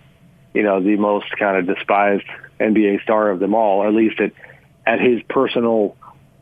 [0.53, 2.25] you know, the most kind of despised
[2.59, 4.33] NBA star of them all, at least at
[4.85, 5.95] at his personal,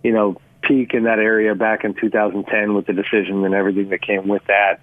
[0.03, 4.01] you know, peak in that area back in 2010 with the decision and everything that
[4.01, 4.81] came with that.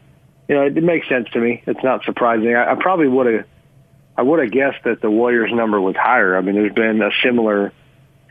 [0.49, 1.63] You know, it, it makes sense to me.
[1.67, 2.55] It's not surprising.
[2.55, 3.47] I, I probably would have,
[4.17, 6.37] I would have guessed that the Warriors number was higher.
[6.37, 7.73] I mean, there's been a similar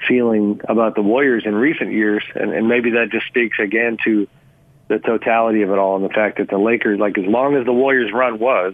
[0.08, 4.28] feeling about the Warriors in recent years, and, and maybe that just speaks again to
[4.88, 7.66] the totality of it all and the fact that the Lakers, like as long as
[7.66, 8.74] the Warriors run was,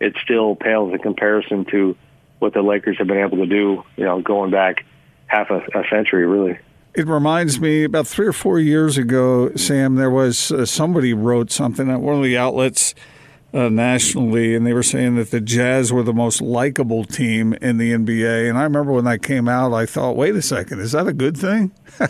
[0.00, 1.96] it still pales in comparison to
[2.40, 3.84] what the Lakers have been able to do.
[3.96, 4.84] You know, going back
[5.26, 6.58] half a, a century, really.
[6.94, 9.96] It reminds me about three or four years ago, Sam.
[9.96, 12.94] There was uh, somebody wrote something at one of the outlets
[13.54, 17.78] uh, nationally, and they were saying that the Jazz were the most likable team in
[17.78, 18.48] the NBA.
[18.48, 21.12] And I remember when that came out, I thought, wait a second, is that a
[21.12, 21.72] good thing?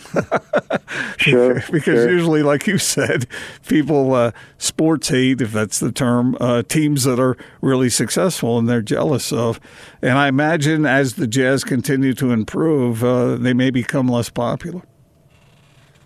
[1.17, 2.11] Sure, because sure.
[2.11, 3.27] usually, like you said,
[3.67, 8.69] people uh, sports hate, if that's the term, uh, teams that are really successful and
[8.69, 9.59] they're jealous of.
[10.03, 14.83] And I imagine as the Jazz continue to improve, uh, they may become less popular.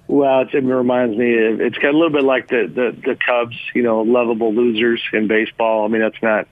[0.09, 1.47] Well, it, reminds me.
[1.47, 5.03] Of, it's got a little bit like the, the the Cubs, you know, lovable losers
[5.13, 5.85] in baseball.
[5.85, 6.49] I mean, that's not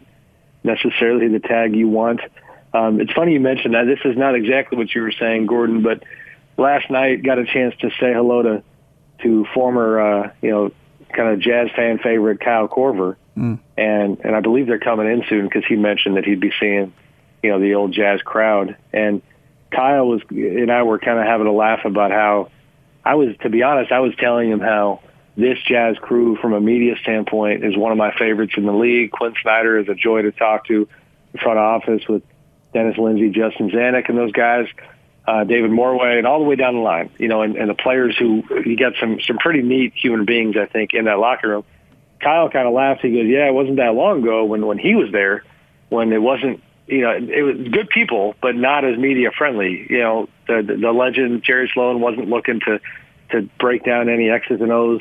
[0.63, 2.21] necessarily the tag you want.
[2.75, 3.87] Um, it's funny you mentioned that.
[3.87, 6.03] This is not exactly what you were saying, Gordon, but
[6.59, 8.63] last night got a chance to say hello to
[9.23, 10.73] to former, uh, you know,
[11.15, 13.17] kind of jazz fan favorite Kyle Korver,
[13.79, 16.93] and and I believe they're coming in soon because he mentioned that he'd be seeing,
[17.43, 18.77] you know, the old jazz crowd.
[18.93, 19.23] And
[19.71, 22.51] Kyle was and I were kind of having a laugh about how
[23.07, 25.01] I was, to be honest, I was telling him how
[25.37, 29.13] this jazz crew, from a media standpoint, is one of my favorites in the league.
[29.13, 30.89] Quin Snyder is a joy to talk to.
[31.31, 32.25] The front office with
[32.75, 34.67] Dennis Lindsey, Justin Zanik, and those guys,
[35.25, 37.11] uh, David Morway, and all the way down the line.
[37.17, 40.57] You know, and, and the players who you got some some pretty neat human beings,
[40.57, 41.65] I think, in that locker room.
[42.19, 43.03] Kyle kind of laughs.
[43.03, 45.45] He goes, "Yeah, it wasn't that long ago when when he was there,
[45.91, 49.87] when it wasn't." You know, it was good people, but not as media friendly.
[49.91, 52.81] You know, the the, legend Jerry Sloan wasn't looking to
[53.31, 55.01] to break down any X's and O's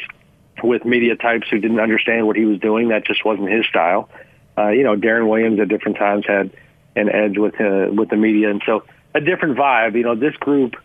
[0.63, 2.89] with media types who didn't understand what he was doing.
[2.89, 4.10] That just wasn't his style.
[4.58, 6.51] Uh, you know, Deron Williams at different times had
[6.95, 9.95] an edge with uh, with the media, and so a different vibe.
[9.95, 10.75] You know, this group.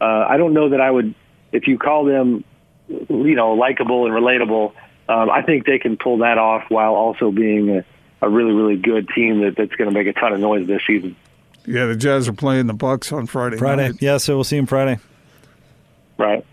[0.00, 1.14] Uh, I don't know that I would,
[1.52, 2.44] if you call them,
[2.88, 4.74] you know, likable and relatable.
[5.08, 7.84] Um, I think they can pull that off while also being a,
[8.20, 10.82] a really, really good team that, that's going to make a ton of noise this
[10.86, 11.16] season.
[11.66, 13.56] Yeah, the Jazz are playing the Bucks on Friday.
[13.56, 13.88] Friday.
[13.88, 14.02] night.
[14.02, 14.98] Yeah, so we'll see him Friday.
[16.16, 16.44] Right.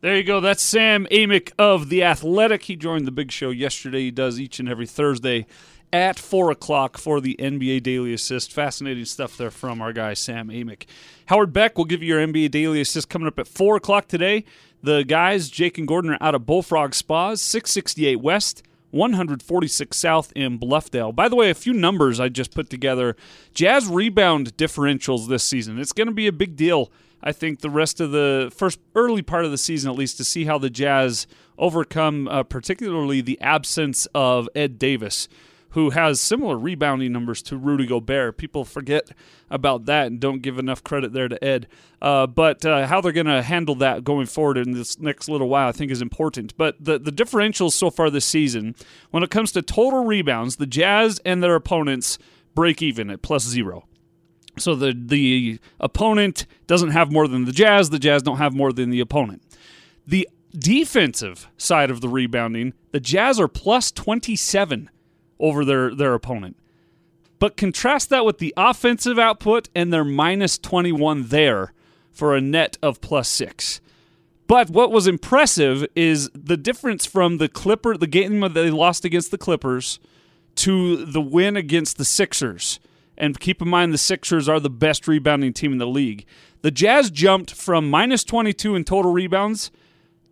[0.00, 0.40] There you go.
[0.40, 2.62] That's Sam Amick of The Athletic.
[2.62, 4.02] He joined the big show yesterday.
[4.02, 5.46] He does each and every Thursday
[5.92, 8.52] at 4 o'clock for the NBA Daily Assist.
[8.52, 10.84] Fascinating stuff there from our guy, Sam Amick.
[11.26, 14.44] Howard Beck will give you your NBA Daily Assist coming up at 4 o'clock today.
[14.82, 18.62] The guys, Jake and Gordon, are out of Bullfrog Spas, 668 West.
[18.90, 21.14] 146 South in Bluffdale.
[21.14, 23.16] By the way, a few numbers I just put together.
[23.54, 25.78] Jazz rebound differentials this season.
[25.78, 26.90] It's going to be a big deal
[27.22, 30.24] I think the rest of the first early part of the season, at least, to
[30.24, 31.26] see how the Jazz
[31.58, 35.28] overcome, uh, particularly the absence of Ed Davis,
[35.70, 38.38] who has similar rebounding numbers to Rudy Gobert.
[38.38, 39.10] People forget
[39.50, 41.68] about that and don't give enough credit there to Ed.
[42.00, 45.48] Uh, but uh, how they're going to handle that going forward in this next little
[45.48, 46.56] while, I think, is important.
[46.56, 48.74] But the, the differentials so far this season,
[49.10, 52.18] when it comes to total rebounds, the Jazz and their opponents
[52.54, 53.84] break even at plus zero.
[54.56, 57.90] So the the opponent doesn't have more than the Jazz.
[57.90, 59.42] The Jazz don't have more than the opponent.
[60.06, 64.90] The defensive side of the rebounding, the Jazz are plus 27
[65.40, 66.56] over their their opponent.
[67.38, 71.72] But contrast that with the offensive output and their minus 21 there
[72.10, 73.80] for a net of plus 6.
[74.48, 79.04] But what was impressive is the difference from the Clipper the game that they lost
[79.04, 80.00] against the Clippers
[80.56, 82.80] to the win against the Sixers.
[83.16, 86.24] And keep in mind, the Sixers are the best rebounding team in the league.
[86.62, 89.70] The Jazz jumped from minus 22 in total rebounds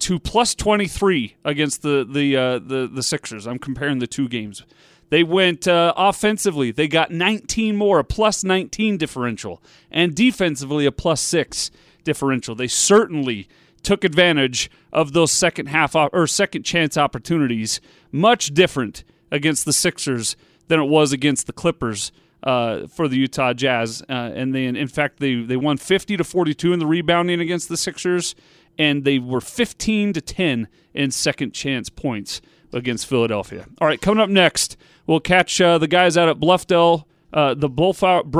[0.01, 3.47] to plus 23 against the the uh, the the Sixers.
[3.47, 4.65] I'm comparing the two games.
[5.09, 6.71] They went uh, offensively.
[6.71, 11.71] They got 19 more, a plus 19 differential, and defensively a plus six
[12.05, 12.55] differential.
[12.55, 13.49] They certainly
[13.83, 17.81] took advantage of those second half op- or second chance opportunities.
[18.11, 20.37] Much different against the Sixers
[20.69, 22.11] than it was against the Clippers
[22.43, 24.03] uh, for the Utah Jazz.
[24.09, 27.69] Uh, and they, in fact, they they won 50 to 42 in the rebounding against
[27.69, 28.35] the Sixers,
[28.79, 32.41] and they were 15 to 10 in second chance points
[32.73, 33.67] against Philadelphia.
[33.81, 37.69] All right, coming up next, we'll catch uh, the guys out at Bluffdale, uh, the
[37.69, 38.31] Bullfrog,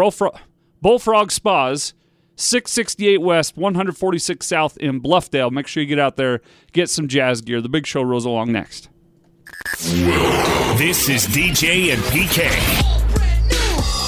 [1.31, 1.95] Spas.
[2.39, 5.51] 668 West, 146 South in Bluffdale.
[5.51, 7.63] Make sure you get out there, get some jazz gear.
[7.63, 8.91] The big show rolls along next.
[10.77, 12.96] This is DJ and PK.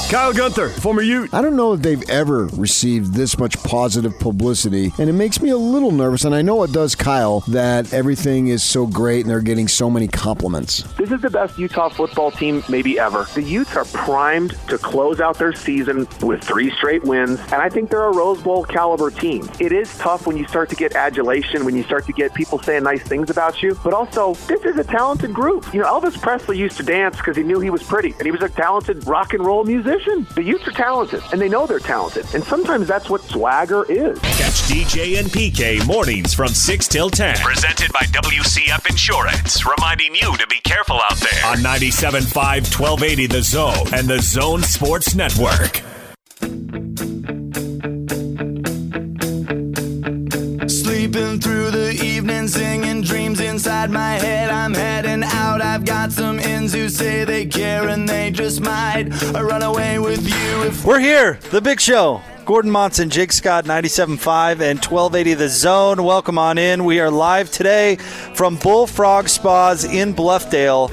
[0.08, 1.34] Kyle Gunther, former Ute.
[1.34, 5.50] I don't know if they've ever received this much positive publicity, and it makes me
[5.50, 6.24] a little nervous.
[6.24, 9.90] And I know it does Kyle that everything is so great and they're getting so
[9.90, 10.82] many compliments.
[10.96, 13.26] This is the best Utah football team maybe ever.
[13.34, 17.68] The Utes are primed to close out their season with three straight wins, and I
[17.68, 19.46] think they're a Rose Bowl caliber team.
[19.60, 22.58] It is tough when you start to get adulation, when you start to get people
[22.60, 25.66] saying nice things about you, but also this is a talented group.
[25.74, 28.30] You know, Elvis Presley used to dance because he knew he was pretty, and he
[28.30, 29.97] was a talented rock and roll musician.
[29.98, 30.34] Competition.
[30.34, 32.26] The Utes are talented, and they know they're talented.
[32.34, 34.18] And sometimes that's what swagger is.
[34.18, 37.36] Catch DJ and PK mornings from 6 till 10.
[37.36, 41.46] Presented by WCF Insurance, reminding you to be careful out there.
[41.46, 45.82] On 97.5 1280 The Zone and the Zone Sports Network.
[51.08, 54.50] Sleeping through the evening, singing dreams inside my head.
[54.50, 55.62] I'm heading out.
[55.62, 59.98] I've got some ends who say they care and they just might I run away
[59.98, 62.20] with you if We're here, the big show.
[62.44, 66.04] Gordon Monson, Jake Scott, 97.5 and 1280 The Zone.
[66.04, 66.84] Welcome on in.
[66.84, 70.90] We are live today from Bullfrog Spas in Bluffdale.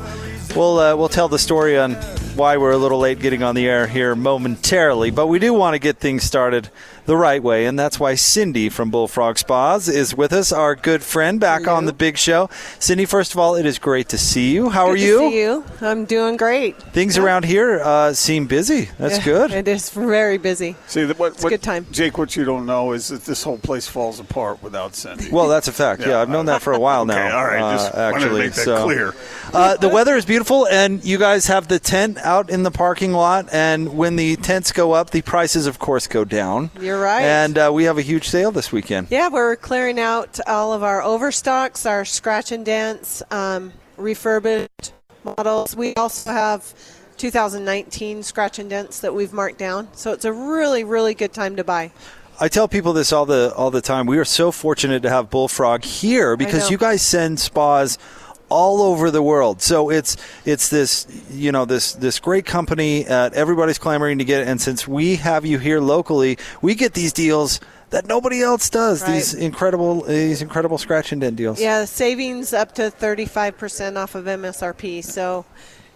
[0.56, 1.96] We'll, uh, we'll tell the story on
[2.36, 5.74] why we're a little late getting on the air here momentarily, but we do want
[5.74, 6.70] to get things started
[7.06, 11.04] the right way, and that's why Cindy from Bullfrog Spas is with us, our good
[11.04, 12.50] friend back on the big show.
[12.80, 14.70] Cindy, first of all, it is great to see you.
[14.70, 15.18] How are Good to you?
[15.20, 15.64] see you.
[15.82, 16.82] I'm doing great.
[16.82, 18.90] Things around here uh, seem busy.
[18.98, 19.52] That's Yeah, good.
[19.52, 20.76] It is very busy.
[20.88, 21.86] See, what, It's a good time.
[21.92, 25.30] Jake, what you don't know is that this whole place falls apart without Cindy.
[25.30, 26.02] Well, that's a fact.
[26.06, 27.26] Yeah, I've known that for a while now.
[27.26, 29.14] Okay, all right, uh, just wanted to actually, make that so clear.
[29.54, 33.12] Uh, the weather is beautiful, and you guys have the tent out in the parking
[33.14, 33.48] lot.
[33.52, 36.72] And when the tents go up, the prices, of course, go down.
[36.82, 37.24] You're right.
[37.24, 39.08] And uh, we have a huge sale this weekend.
[39.10, 45.76] Yeah, we're clearing out all of our overstocks, our scratch and dents, um, refurbished models.
[45.76, 46.74] We also have
[47.18, 49.88] 2019 scratch and dents that we've marked down.
[49.94, 51.92] So it's a really, really good time to buy.
[52.40, 54.08] I tell people this all the all the time.
[54.08, 57.98] We are so fortunate to have Bullfrog here because you guys send spas
[58.50, 59.62] all over the world.
[59.62, 63.08] So it's it's this you know this this great company.
[63.08, 66.94] Uh, everybody's clamoring to get it, and since we have you here locally, we get
[66.94, 69.02] these deals that nobody else does.
[69.02, 69.14] Right.
[69.14, 71.60] These incredible these incredible scratch and dent deals.
[71.60, 75.04] Yeah, savings up to 35% off of MSRP.
[75.04, 75.46] So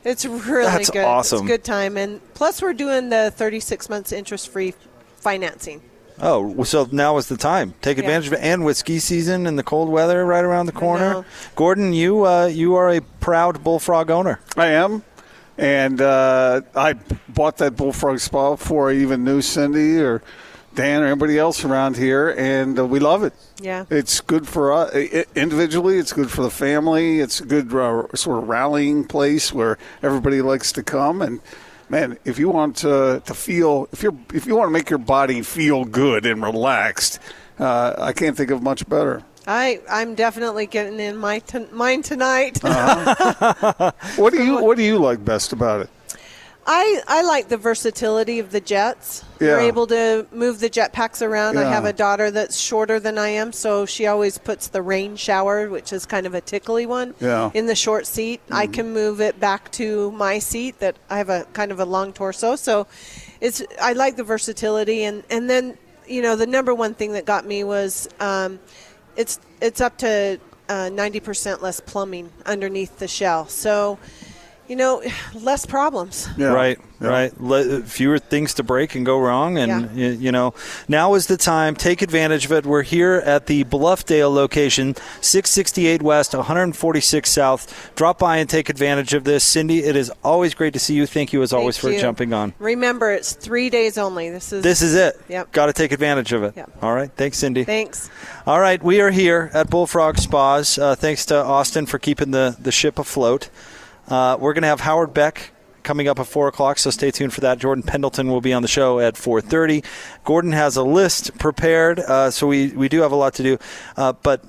[0.04, 1.04] it's really That's good.
[1.04, 1.40] awesome.
[1.40, 1.98] It's a good time.
[1.98, 4.74] And plus, we're doing the 36 months interest free
[5.18, 5.82] financing.
[6.22, 7.74] Oh, so now is the time.
[7.82, 8.04] Take Yeah.
[8.04, 11.24] advantage of it, and with ski season and the cold weather right around the corner.
[11.56, 14.40] Gordon, you uh, you are a proud Bullfrog owner.
[14.58, 15.04] I am.
[15.58, 16.94] And uh, I
[17.28, 20.22] bought that Bullfrog Spa before I even knew Cindy or
[20.76, 23.34] Dan or anybody else around here, and uh, we love it.
[23.60, 23.84] Yeah.
[23.90, 25.98] It's good for us i- individually.
[25.98, 27.20] It's good for the family.
[27.20, 31.22] It's a good uh, sort of rallying place where everybody likes to come.
[31.22, 31.42] And
[31.90, 35.00] man, if you want to, to feel, if you're, if you want to make your
[35.00, 37.20] body feel good and relaxed,
[37.60, 39.24] uh, I can't think of much better.
[39.48, 42.60] I, I'm definitely getting in my t- mine tonight.
[44.18, 45.90] What do you What do you like best about it?
[46.72, 49.26] I, I like the versatility of the jets.
[49.40, 51.58] You're able to move the jet packs around.
[51.58, 55.16] I have a daughter that's shorter than I am, so she always puts the rain
[55.16, 57.50] shower, which is kind of a tickly one, Yeah.
[57.56, 58.40] in the short seat.
[58.52, 61.86] I can move it back to my seat that I have a kind of a
[61.86, 62.56] long torso.
[62.56, 62.86] So
[63.42, 65.76] it's I like the versatility and, and then,
[66.08, 68.60] you know, the number one thing that got me was um,
[69.16, 73.48] it's it's up to uh, 90% less plumbing underneath the shell.
[73.48, 73.98] So,
[74.70, 75.02] you know,
[75.34, 76.30] less problems.
[76.38, 77.34] Right, right.
[77.42, 80.54] Le- fewer things to break and go wrong, and y- you know,
[80.88, 81.76] now is the time.
[81.76, 82.66] Take advantage of it.
[82.66, 87.92] We're here at the Bluffdale location, 668 West, 146 South.
[87.96, 89.44] Drop by and take advantage of this.
[89.44, 91.06] Cindy, it is always great to see you.
[91.06, 92.00] Thank you as always Thank for you.
[92.00, 92.54] jumping on.
[92.60, 94.30] Remember, it's three days only.
[94.30, 95.20] This is This is it.
[95.28, 95.52] Yep.
[95.52, 96.56] Got to take advantage of it.
[96.56, 96.72] Yep.
[96.84, 97.12] All right.
[97.16, 97.64] Thanks, Cindy.
[97.64, 98.10] Thanks.
[98.46, 100.78] All right, we are here at Bullfrog Spas.
[100.78, 103.50] Uh, thanks to Austin for keeping the, the ship afloat.
[104.10, 105.52] Uh, we're going to have Howard Beck
[105.84, 107.58] coming up at four o'clock, so stay tuned for that.
[107.58, 109.84] Jordan Pendleton will be on the show at four thirty.
[110.24, 113.58] Gordon has a list prepared, uh, so we, we do have a lot to do.
[113.96, 114.44] Uh, but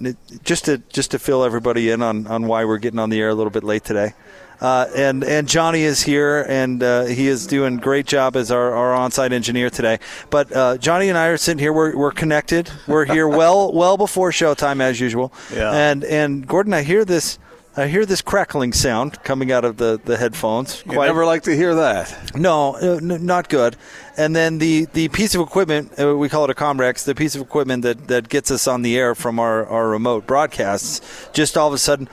[0.45, 3.29] just to just to fill everybody in on, on why we're getting on the air
[3.29, 4.15] a little bit late today.
[4.61, 8.51] Uh, and and Johnny is here, and uh, he is doing a great job as
[8.51, 9.99] our, our on-site engineer today.
[10.29, 11.73] But uh, Johnny and I are sitting here.
[11.73, 12.71] We're, we're connected.
[12.87, 15.33] We're here well well before showtime as usual.
[15.55, 15.71] Yeah.
[15.73, 17.39] And and Gordon, I hear this.
[17.77, 20.83] I hear this crackling sound coming out of the, the headphones.
[20.87, 22.35] You never like to hear that.
[22.35, 23.77] No, uh, n- not good.
[24.17, 27.37] And then the, the piece of equipment, uh, we call it a Comrex, the piece
[27.37, 31.57] of equipment that, that gets us on the air from our, our remote broadcasts, just
[31.57, 32.09] all of a sudden,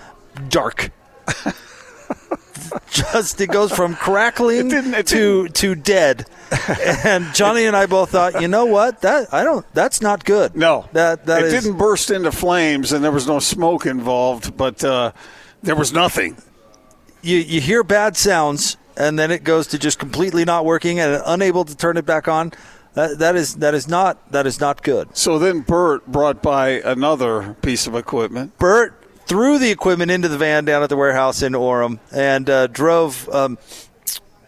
[0.50, 0.92] dark.
[2.92, 4.70] just it goes from crackling
[5.04, 6.26] to to dead.
[7.04, 9.02] and Johnny and I both thought, you know what?
[9.02, 9.66] That I don't.
[9.74, 10.56] That's not good.
[10.56, 14.56] No, that that it is- didn't burst into flames, and there was no smoke involved,
[14.56, 15.12] but uh,
[15.68, 16.38] there was nothing.
[17.22, 21.22] you, you hear bad sounds and then it goes to just completely not working and
[21.26, 22.52] unable to turn it back on.
[22.96, 25.16] That, that is that is not that is not good.
[25.16, 28.58] So then Bert brought by another piece of equipment.
[28.58, 32.66] Bert threw the equipment into the van down at the warehouse in Orem and uh,
[32.68, 33.60] drove um,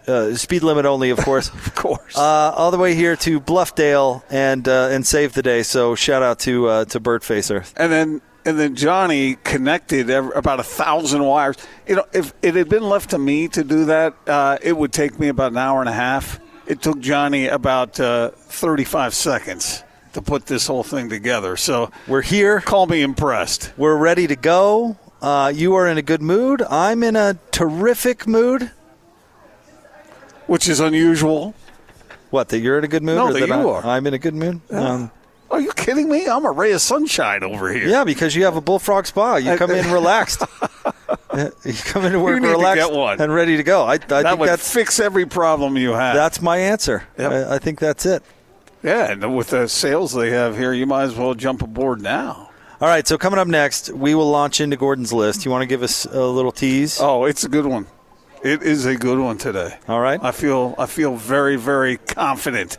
[0.07, 1.49] uh, speed limit only, of course.
[1.53, 2.17] of course.
[2.17, 5.61] Uh, all the way here to Bluffdale and uh, and save the day.
[5.61, 7.65] So shout out to uh, to Bert Facer.
[7.77, 11.57] And then and then Johnny connected about a thousand wires.
[11.87, 14.93] You know, if it had been left to me to do that, uh, it would
[14.93, 16.39] take me about an hour and a half.
[16.65, 19.83] It took Johnny about uh, 35 seconds
[20.13, 21.57] to put this whole thing together.
[21.57, 22.61] So we're here.
[22.61, 23.73] Call me impressed.
[23.77, 24.97] We're ready to go.
[25.21, 26.61] Uh, you are in a good mood.
[26.61, 28.71] I'm in a terrific mood.
[30.47, 31.53] Which is unusual.
[32.29, 33.17] What, that you're in a good mood?
[33.17, 33.85] No, or that you I, are.
[33.85, 34.61] I'm in a good mood?
[34.71, 35.11] Um,
[35.51, 36.27] Are you kidding me?
[36.27, 37.87] I'm a ray of sunshine over here.
[37.87, 39.37] yeah, because you have a bullfrog spa.
[39.37, 40.43] You come in relaxed.
[41.63, 43.83] You come into work relaxed and ready to go.
[43.83, 46.15] I, I that think would fix every problem you have.
[46.15, 47.03] that's my answer.
[47.17, 48.23] I, I think that's it.
[48.83, 52.49] yeah, and with the sales they have here, you might as well jump aboard now.
[52.81, 55.45] All right, so coming up next, we will launch into Gordon's list.
[55.45, 56.99] You want to give us a little tease?
[56.99, 57.85] Oh, it's a good one.
[58.43, 59.77] It is a good one today.
[59.87, 60.19] All right.
[60.23, 62.77] I feel I feel very very confident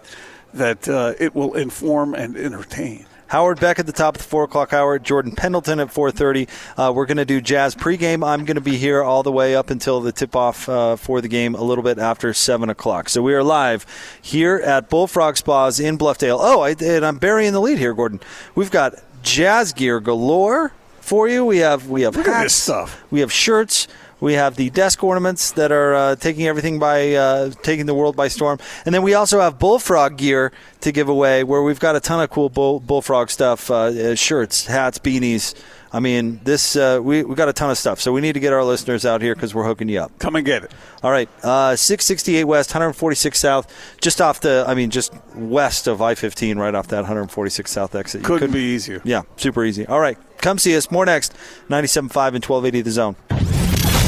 [0.55, 3.07] that uh, it will inform and entertain.
[3.28, 4.98] Howard Beck at the top of the four o'clock hour.
[4.98, 6.48] Jordan Pendleton at four thirty.
[6.76, 8.26] Uh, we're going to do jazz pregame.
[8.26, 11.20] I'm going to be here all the way up until the tip off uh, for
[11.20, 13.09] the game, a little bit after seven o'clock.
[13.09, 13.86] So we are live
[14.20, 16.38] here at Bullfrog Spas in Bluffdale.
[16.40, 18.18] Oh, I, and I'm burying the lead here, Gordon.
[18.57, 21.44] We've got jazz gear galore for you.
[21.44, 23.01] We have we have Look at hats, this stuff.
[23.12, 23.86] We have shirts.
[24.21, 28.16] We have the desk ornaments that are uh, taking everything by uh, taking the world
[28.16, 31.97] by storm, and then we also have bullfrog gear to give away, where we've got
[31.97, 35.55] a ton of cool bull, bullfrog stuff: uh, uh, shirts, hats, beanies.
[35.93, 38.41] I mean, this uh, we we got a ton of stuff, so we need to
[38.41, 40.16] get our listeners out here because we're hooking you up.
[40.18, 40.71] Come and get it.
[41.03, 46.03] All right, uh, 668 West, 146 South, just off the, I mean, just west of
[46.03, 48.21] I-15, right off that 146 South exit.
[48.21, 49.01] You Couldn't be easier.
[49.03, 49.87] Yeah, super easy.
[49.87, 50.91] All right, come see us.
[50.91, 51.33] More next,
[51.71, 53.16] 97.5 and 1280 The Zone.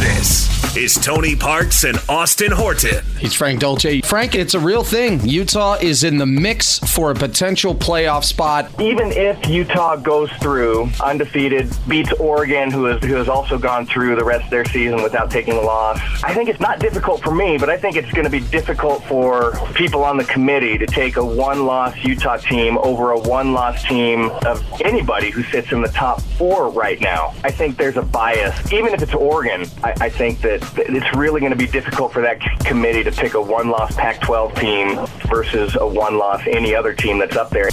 [0.02, 3.04] This is Tony Parks and Austin Horton.
[3.18, 4.00] He's Frank Dolce.
[4.00, 5.20] Frank, it's a real thing.
[5.20, 8.70] Utah is in the mix for a potential playoff spot.
[8.80, 14.16] Even if Utah goes through undefeated, beats Oregon, who has, who has also gone through
[14.16, 17.34] the rest of their season without taking a loss, I think it's not difficult for
[17.34, 20.86] me, but I think it's going to be difficult for people on the committee to
[20.86, 25.88] take a one-loss Utah team over a one-loss team of anybody who sits in the
[25.88, 27.34] top four right now.
[27.44, 28.72] I think there's a bias.
[28.72, 32.22] Even if it's Oregon, I, I think that it's really going to be difficult for
[32.22, 37.36] that committee to pick a one-loss Pac-12 team versus a one-loss any other team that's
[37.36, 37.70] up there.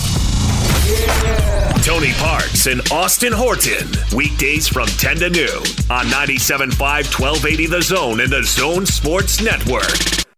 [1.83, 3.87] Tony Parks and Austin Horton.
[4.15, 10.28] Weekdays from 10 to noon on 97.5, 1280 The Zone and The Zone Sports Network.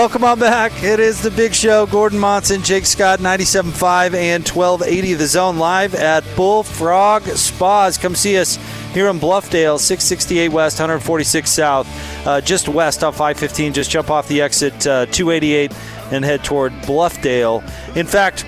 [0.00, 0.82] Welcome on back.
[0.82, 1.84] It is the big show.
[1.84, 7.98] Gordon Monson, Jake Scott, 97.5 and 1280 The Zone live at Bullfrog Spas.
[7.98, 8.56] Come see us
[8.94, 13.74] here in Bluffdale, 668 West, 146 South, uh, just west off 515.
[13.74, 15.70] Just jump off the exit uh, 288
[16.12, 17.62] and head toward Bluffdale.
[17.94, 18.46] In fact,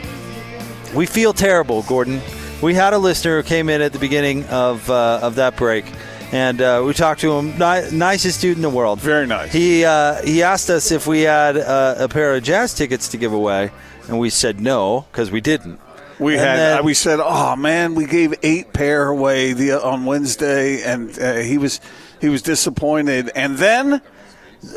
[0.94, 2.22] we feel terrible, Gordon.
[2.62, 5.84] We had a listener who came in at the beginning of, uh, of that break.
[6.32, 7.52] And uh, we talked to him.
[7.58, 9.00] Ni- nicest dude in the world.
[9.00, 9.52] Very nice.
[9.52, 13.18] He uh, he asked us if we had uh, a pair of jazz tickets to
[13.18, 13.70] give away,
[14.08, 15.78] and we said no because we didn't.
[16.18, 19.72] We And had then- uh, we said, "Oh man, we gave eight pair away the
[19.82, 21.80] on Wednesday," and uh, he was
[22.20, 23.30] he was disappointed.
[23.34, 24.00] And then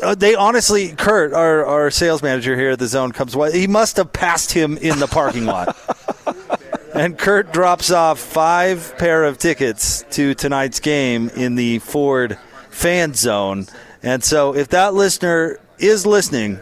[0.02, 3.34] Uh, they honestly, Kurt, our, our sales manager here at the zone, comes.
[3.54, 5.76] He must have passed him in the parking lot.
[6.96, 12.38] and Kurt drops off five pair of tickets to tonight's game in the Ford
[12.70, 13.66] fan zone.
[14.02, 16.60] And so, if that listener is listening,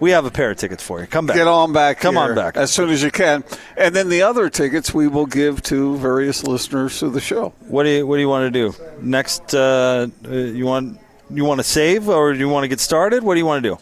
[0.00, 1.06] we have a pair of tickets for you.
[1.06, 1.36] Come back.
[1.36, 2.56] get on back, Come on back.
[2.56, 3.44] as soon as you can.
[3.76, 7.54] And then the other tickets we will give to various listeners to the show.
[7.68, 9.54] What do you What do you want to do next?
[9.54, 10.98] Uh, uh, you want
[11.30, 13.22] you want to save or do you want to get started?
[13.22, 13.78] What do you want to do?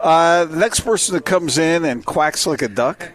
[0.00, 3.08] Uh, the next person that comes in and quacks like a duck.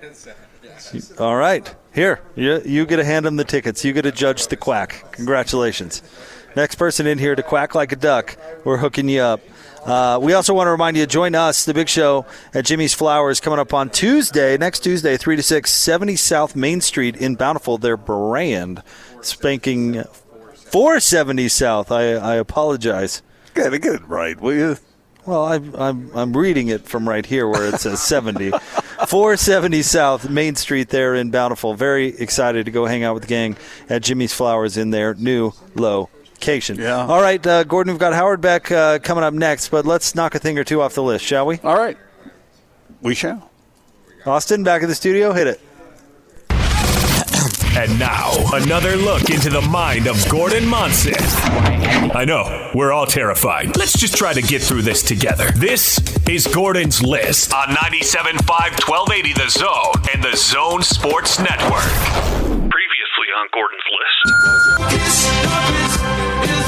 [1.19, 3.83] All right, here you you get to hand them the tickets.
[3.83, 5.05] You get to judge the quack.
[5.11, 6.01] Congratulations.
[6.55, 8.35] Next person in here to quack like a duck.
[8.63, 9.41] We're hooking you up.
[9.85, 12.93] Uh, we also want to remind you to join us, the big show at Jimmy's
[12.93, 17.35] Flowers, coming up on Tuesday, next Tuesday, 3 to 6, 70 South Main Street in
[17.35, 18.83] Bountiful, their brand.
[19.21, 20.03] Spanking
[20.55, 21.91] 470 South.
[21.91, 23.21] I, I apologize.
[23.53, 24.77] Got to get it right, will you?
[25.25, 28.51] Well, I'm, I'm, I'm reading it from right here where it says 70.
[29.05, 31.75] 470 South Main Street there in Bountiful.
[31.75, 33.55] Very excited to go hang out with the gang
[33.89, 36.77] at Jimmy's Flowers in their new location.
[36.77, 37.05] Yeah.
[37.05, 40.35] All right, uh, Gordon, we've got Howard Beck uh, coming up next, but let's knock
[40.35, 41.59] a thing or two off the list, shall we?
[41.59, 41.97] All right.
[43.01, 43.51] We shall.
[44.25, 45.61] Austin, back in the studio, hit it.
[47.77, 51.13] And now, another look into the mind of Gordon Monson.
[51.13, 53.77] I know, we're all terrified.
[53.77, 55.51] Let's just try to get through this together.
[55.51, 61.85] This is Gordon's List on 97.5 1280 The Zone and The Zone Sports Network.
[62.71, 65.76] Previously on Gordon's List.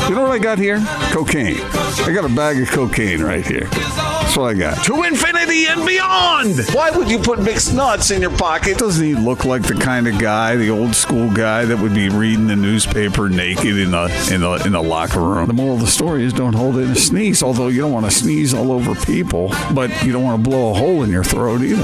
[0.10, 0.84] You know what I got here?
[1.12, 1.60] Cocaine.
[1.62, 3.68] I got a bag of cocaine right here.
[3.70, 4.84] That's what I got.
[4.86, 6.68] To infinity and beyond.
[6.74, 8.80] Why would you put mixed nuts in your pocket?
[8.80, 12.10] Doesn't he look like the kind of guy, the old school guy that would be
[12.10, 15.46] reading the newspaper naked in the in the in the locker room?
[15.46, 17.44] The moral of the story is don't hold in a sneeze.
[17.44, 20.72] Although you don't want to sneeze all over people, but you don't want to blow
[20.72, 21.84] a hole in your throat either.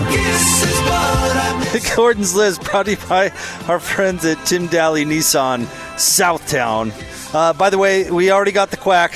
[1.74, 3.32] The Gordon's List brought to you by
[3.68, 5.66] our friends at Tim Dahle Nissan
[5.96, 6.92] Southtown.
[7.36, 9.14] Uh, by the way, we already got the quack.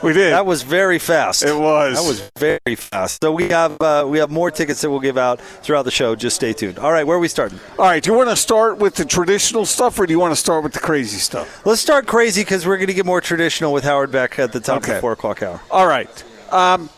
[0.00, 0.32] We did.
[0.32, 1.42] That was very fast.
[1.42, 1.96] It was.
[1.96, 3.22] That was very fast.
[3.22, 6.14] So we have uh, we have more tickets that we'll give out throughout the show.
[6.14, 6.78] Just stay tuned.
[6.78, 7.58] All right, where are we starting?
[7.76, 10.30] All right, do you want to start with the traditional stuff or do you want
[10.32, 11.66] to start with the crazy stuff?
[11.66, 14.60] Let's start crazy because we're going to get more traditional with Howard Beck at the
[14.60, 15.60] top of the four o'clock hour.
[15.70, 16.24] All right.
[16.52, 16.88] Um,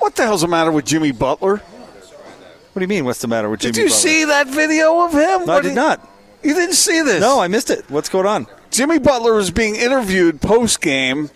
[0.00, 1.58] what the hell's the matter with Jimmy Butler?
[1.58, 3.04] What do you mean?
[3.04, 3.72] What's the matter with Jimmy?
[3.72, 4.00] Did you Butler?
[4.00, 5.46] see that video of him?
[5.46, 6.08] No, I did he- not.
[6.42, 7.20] You didn't see this?
[7.20, 7.84] No, I missed it.
[7.90, 8.46] What's going on?
[8.70, 11.30] Jimmy Butler was being interviewed post game,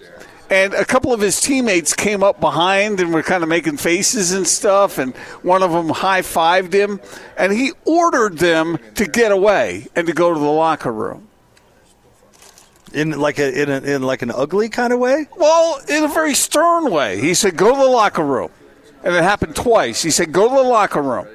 [0.50, 4.32] and a couple of his teammates came up behind and were kind of making faces
[4.32, 7.00] and stuff, and one of them high fived him,
[7.36, 11.28] and he ordered them to get away and to go to the locker room.
[12.92, 15.26] In like a in, a, in like an ugly kind of way.
[15.36, 17.20] Well, in a very stern way.
[17.20, 18.50] He said, "Go to the locker room,"
[19.02, 20.00] and it happened twice.
[20.00, 21.26] He said, "Go to the locker room."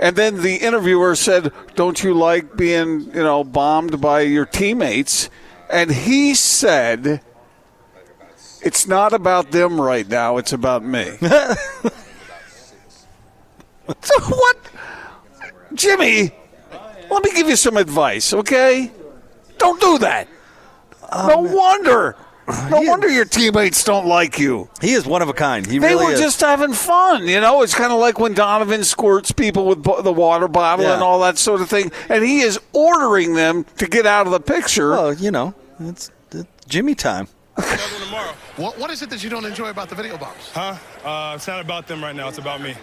[0.00, 5.28] And then the interviewer said, "Don't you like being, you know, bombed by your teammates?"
[5.68, 7.20] And he said,
[8.62, 10.38] "It's not about them right now.
[10.38, 11.04] It's about me."
[14.00, 14.56] so what,
[15.74, 16.32] Jimmy?
[17.10, 18.90] Let me give you some advice, okay?
[19.58, 20.28] Don't do that.
[21.12, 22.16] no oh, wonder.
[22.70, 24.68] No wonder your teammates don't like you.
[24.80, 25.66] He is one of a kind.
[25.66, 26.20] He they really were is.
[26.20, 27.62] just having fun, you know.
[27.62, 30.94] It's kind of like when Donovan squirts people with bo- the water bottle Yeah.
[30.94, 34.32] and all that sort of thing, and he is ordering them to get out of
[34.32, 34.90] the picture.
[34.90, 37.28] Well, you know, it's, it's Jimmy time.
[38.56, 40.50] What, what is it that you don't enjoy about the video bombs?
[40.52, 40.76] Huh?
[41.04, 42.28] Uh, it's not about them right now.
[42.28, 42.74] It's about me.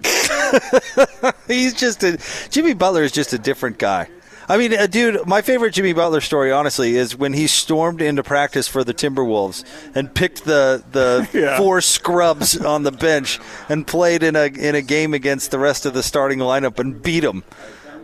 [1.46, 2.18] He's just a
[2.50, 4.08] Jimmy Butler is just a different guy.
[4.50, 8.22] I mean, uh, dude, my favorite Jimmy Butler story, honestly, is when he stormed into
[8.22, 9.62] practice for the Timberwolves
[9.94, 11.58] and picked the the Yeah.
[11.58, 13.38] four scrubs on the bench
[13.68, 17.02] and played in a in a game against the rest of the starting lineup and
[17.02, 17.44] beat them.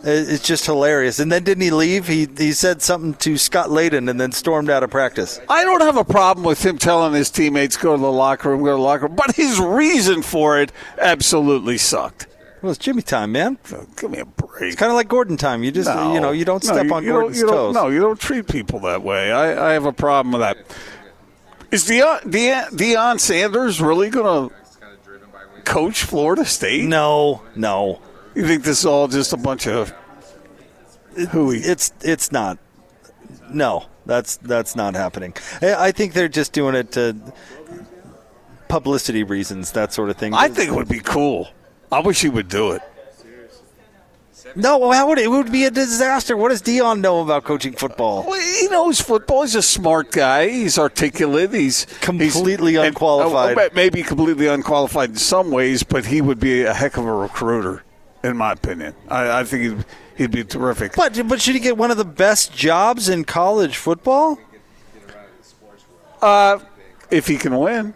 [0.07, 1.19] It's just hilarious.
[1.19, 2.07] And then didn't he leave?
[2.09, 5.41] He he said something to Scott Layden and then stormed out of practice.
[5.49, 8.61] I don't have a problem with him telling his teammates go to the locker room,
[8.61, 12.27] go to the locker room, but his reason for it absolutely sucked.
[12.65, 13.59] Well, it's Jimmy time, man.
[14.01, 14.63] Give me a break.
[14.73, 15.63] It's kind of like Gordon time.
[15.65, 16.15] You just No.
[16.15, 17.75] you know you don't No, step you- on you Gordon's you toes.
[17.75, 19.31] No, you don't treat people that way.
[19.31, 20.57] I, I have a problem with that.
[21.71, 24.55] Is Deion, Deion, uh, Deion Sanders really going to
[25.65, 26.85] coach Florida State?
[26.85, 28.01] No, no.
[28.35, 29.93] You think this is all just a bunch of
[31.33, 31.59] hooey?
[31.59, 32.57] It's it's not.
[33.51, 35.35] No, that's that's not happening.
[35.61, 37.15] I I think they're just doing it to
[38.69, 40.33] publicity reasons, that sort of thing.
[40.33, 41.49] I think it would be cool.
[41.95, 42.83] I wish he would do it.
[44.57, 46.37] No, how would it, it would be a disaster?
[46.37, 48.25] What does Deion know about coaching football?
[48.27, 49.43] Well, he knows football.
[49.43, 50.49] He's a smart guy.
[50.49, 51.53] He's articulate.
[51.53, 53.57] He's Completely he's, unqualified.
[53.59, 57.05] and- oh, maybe completely unqualified in some ways, but he would be a heck of
[57.05, 57.85] a recruiter,
[58.25, 58.95] in my opinion.
[59.09, 59.85] I, I think he'd,
[60.17, 60.95] he'd be terrific.
[60.97, 64.39] But but should he get one of the best jobs in college football?
[66.23, 66.59] Uh,
[67.11, 67.95] if he can win.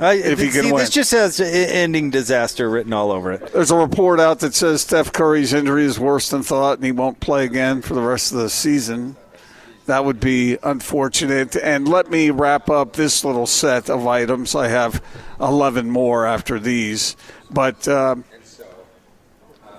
[0.00, 0.80] I, If he can see, win.
[0.80, 3.52] This just has ending disaster written all over it.
[3.52, 6.92] There's a report out that says Steph Curry's injury is worse than thought, and he
[6.92, 9.16] won't play again for the rest of the season.
[9.86, 11.56] That would be unfortunate.
[11.56, 14.54] And let me wrap up this little set of items.
[14.54, 15.02] I have
[15.40, 17.16] 11 more after these.
[17.50, 18.24] But um,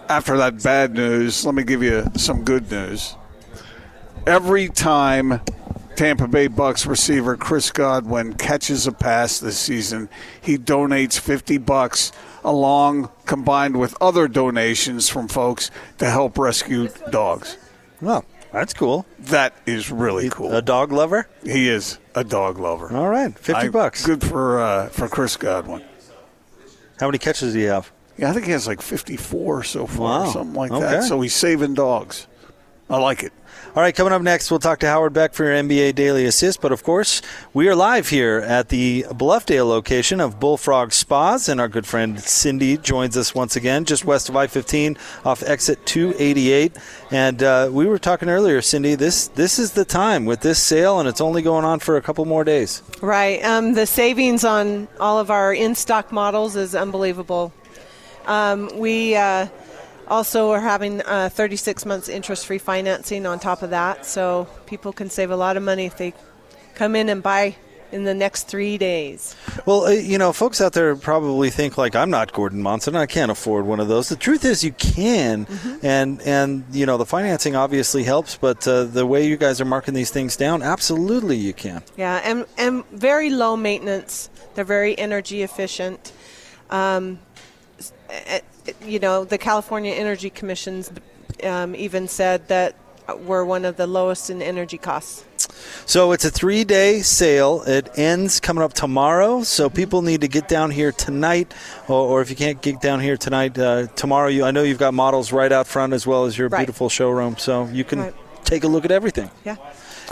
[0.09, 3.15] after that bad news, let me give you some good news.
[4.25, 5.41] Every time
[5.99, 10.07] Tampa Bay Bucks receiver Chris Godwin catches a pass this season,
[10.39, 17.57] he donates 50 bucks along combined with other donations from folks to help rescue dogs.
[17.99, 18.23] Well,
[18.53, 19.05] that's cool.
[19.19, 20.53] That is really cool.
[20.55, 21.27] A dog lover?
[21.43, 22.95] He is a dog lover.
[22.95, 24.05] All right, 50 I- bucks.
[24.05, 25.83] Good for uh, for Chris Godwin.
[27.01, 27.91] How many catches do you have?
[28.17, 30.31] Yeah, I think he has like 54 so far, Wow.
[30.31, 30.79] something like Okay.
[30.79, 31.03] that.
[31.03, 32.25] So he's saving dogs.
[32.89, 33.33] I like it.
[33.75, 36.59] All right, coming up next, we'll talk to Howard Beck for your NBA Daily Assist.
[36.59, 37.21] But of course,
[37.53, 42.19] we are live here at the Bluffdale location of Bullfrog Spas, and our good friend
[42.19, 46.77] Cindy joins us once again, just west of I-15 off exit 288.
[47.11, 48.95] And uh, we were talking earlier, Cindy.
[48.95, 52.01] This this is the time with this sale, and it's only going on for a
[52.01, 52.81] couple more days.
[53.01, 53.39] Right.
[53.45, 57.53] Um, the savings on all of our in stock models is unbelievable.
[58.25, 59.47] Um, we uh,
[60.09, 64.93] also we're having uh, 36 months interest free financing on top of that, so people
[64.93, 66.13] can save a lot of money if they
[66.75, 67.55] come in and buy
[67.91, 69.35] in the next three days.
[69.65, 72.95] Well, uh, you know, folks out there probably think like I'm not Gordon Monson.
[72.95, 74.09] I can't afford one of those.
[74.09, 75.47] The truth is, you can,
[75.81, 79.65] and and you know the financing obviously helps, but uh, the way you guys are
[79.65, 81.83] marking these things down, absolutely you can.
[81.97, 84.29] Yeah, and, and very low maintenance.
[84.55, 86.11] They're very energy efficient.
[86.69, 87.19] Um,
[88.09, 88.41] eh,
[88.85, 90.91] you know, the California Energy Commission's
[91.43, 92.75] um, even said that
[93.25, 95.25] we're one of the lowest in energy costs.
[95.85, 97.63] So it's a three day sale.
[97.65, 99.41] It ends coming up tomorrow.
[99.43, 101.53] So people need to get down here tonight,
[101.87, 104.27] or, or if you can't get down here tonight, uh, tomorrow.
[104.29, 106.59] You, I know you've got models right out front as well as your Right.
[106.59, 108.13] beautiful showroom, so you can Right.
[108.43, 109.31] take a look at everything.
[109.43, 109.55] Yeah.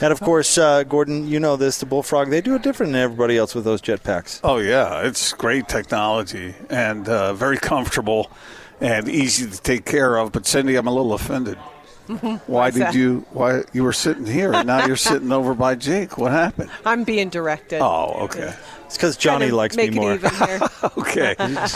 [0.02, 1.80] And of course, uh, Gordon, you know this.
[1.80, 4.40] The Bullfrog, they do it different than everybody else with those jetpacks.
[4.44, 8.30] Oh yeah, it's great technology and uh, very comfortable
[8.80, 10.32] and easy to take care of.
[10.32, 11.58] But Cindy, I'm a little offended.
[12.48, 12.96] Why did that?
[12.96, 13.26] you?
[13.32, 16.18] Why you were sitting here and now you're sitting over by Jake?
[16.18, 16.70] What happened?
[16.86, 17.82] I'm being directed.
[17.82, 18.54] Oh, okay.
[18.86, 20.14] It's because Johnny likes make me it more.
[20.14, 20.60] even here.
[20.98, 21.36] okay.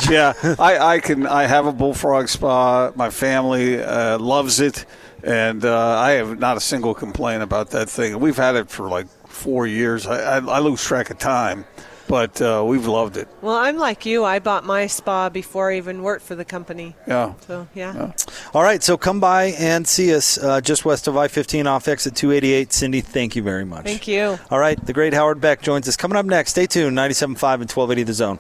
[0.10, 1.28] Yeah, I, I can.
[1.28, 2.94] I have a bullfrog spa.
[2.96, 4.86] My family uh, loves it,
[5.24, 8.20] and uh, I have not a single complaint about that thing.
[8.20, 10.06] We've had it for like four years.
[10.08, 11.66] I, I, I lose track of time,
[12.08, 13.28] but uh, we've loved it.
[13.42, 14.24] Well, I'm like you.
[14.26, 16.96] I bought my spa before I even worked for the company.
[17.08, 17.34] Yeah.
[17.48, 18.12] So, yeah.
[18.54, 21.88] All right, so come by and see us uh, just west of I 15 off
[21.88, 22.74] exit 288.
[22.74, 23.86] Cindy, thank you very much.
[23.86, 24.38] Thank you.
[24.50, 25.96] All right, the great Howard Beck joins us.
[25.96, 28.40] Coming up next, stay tuned 97.5 and 1280 The Zone.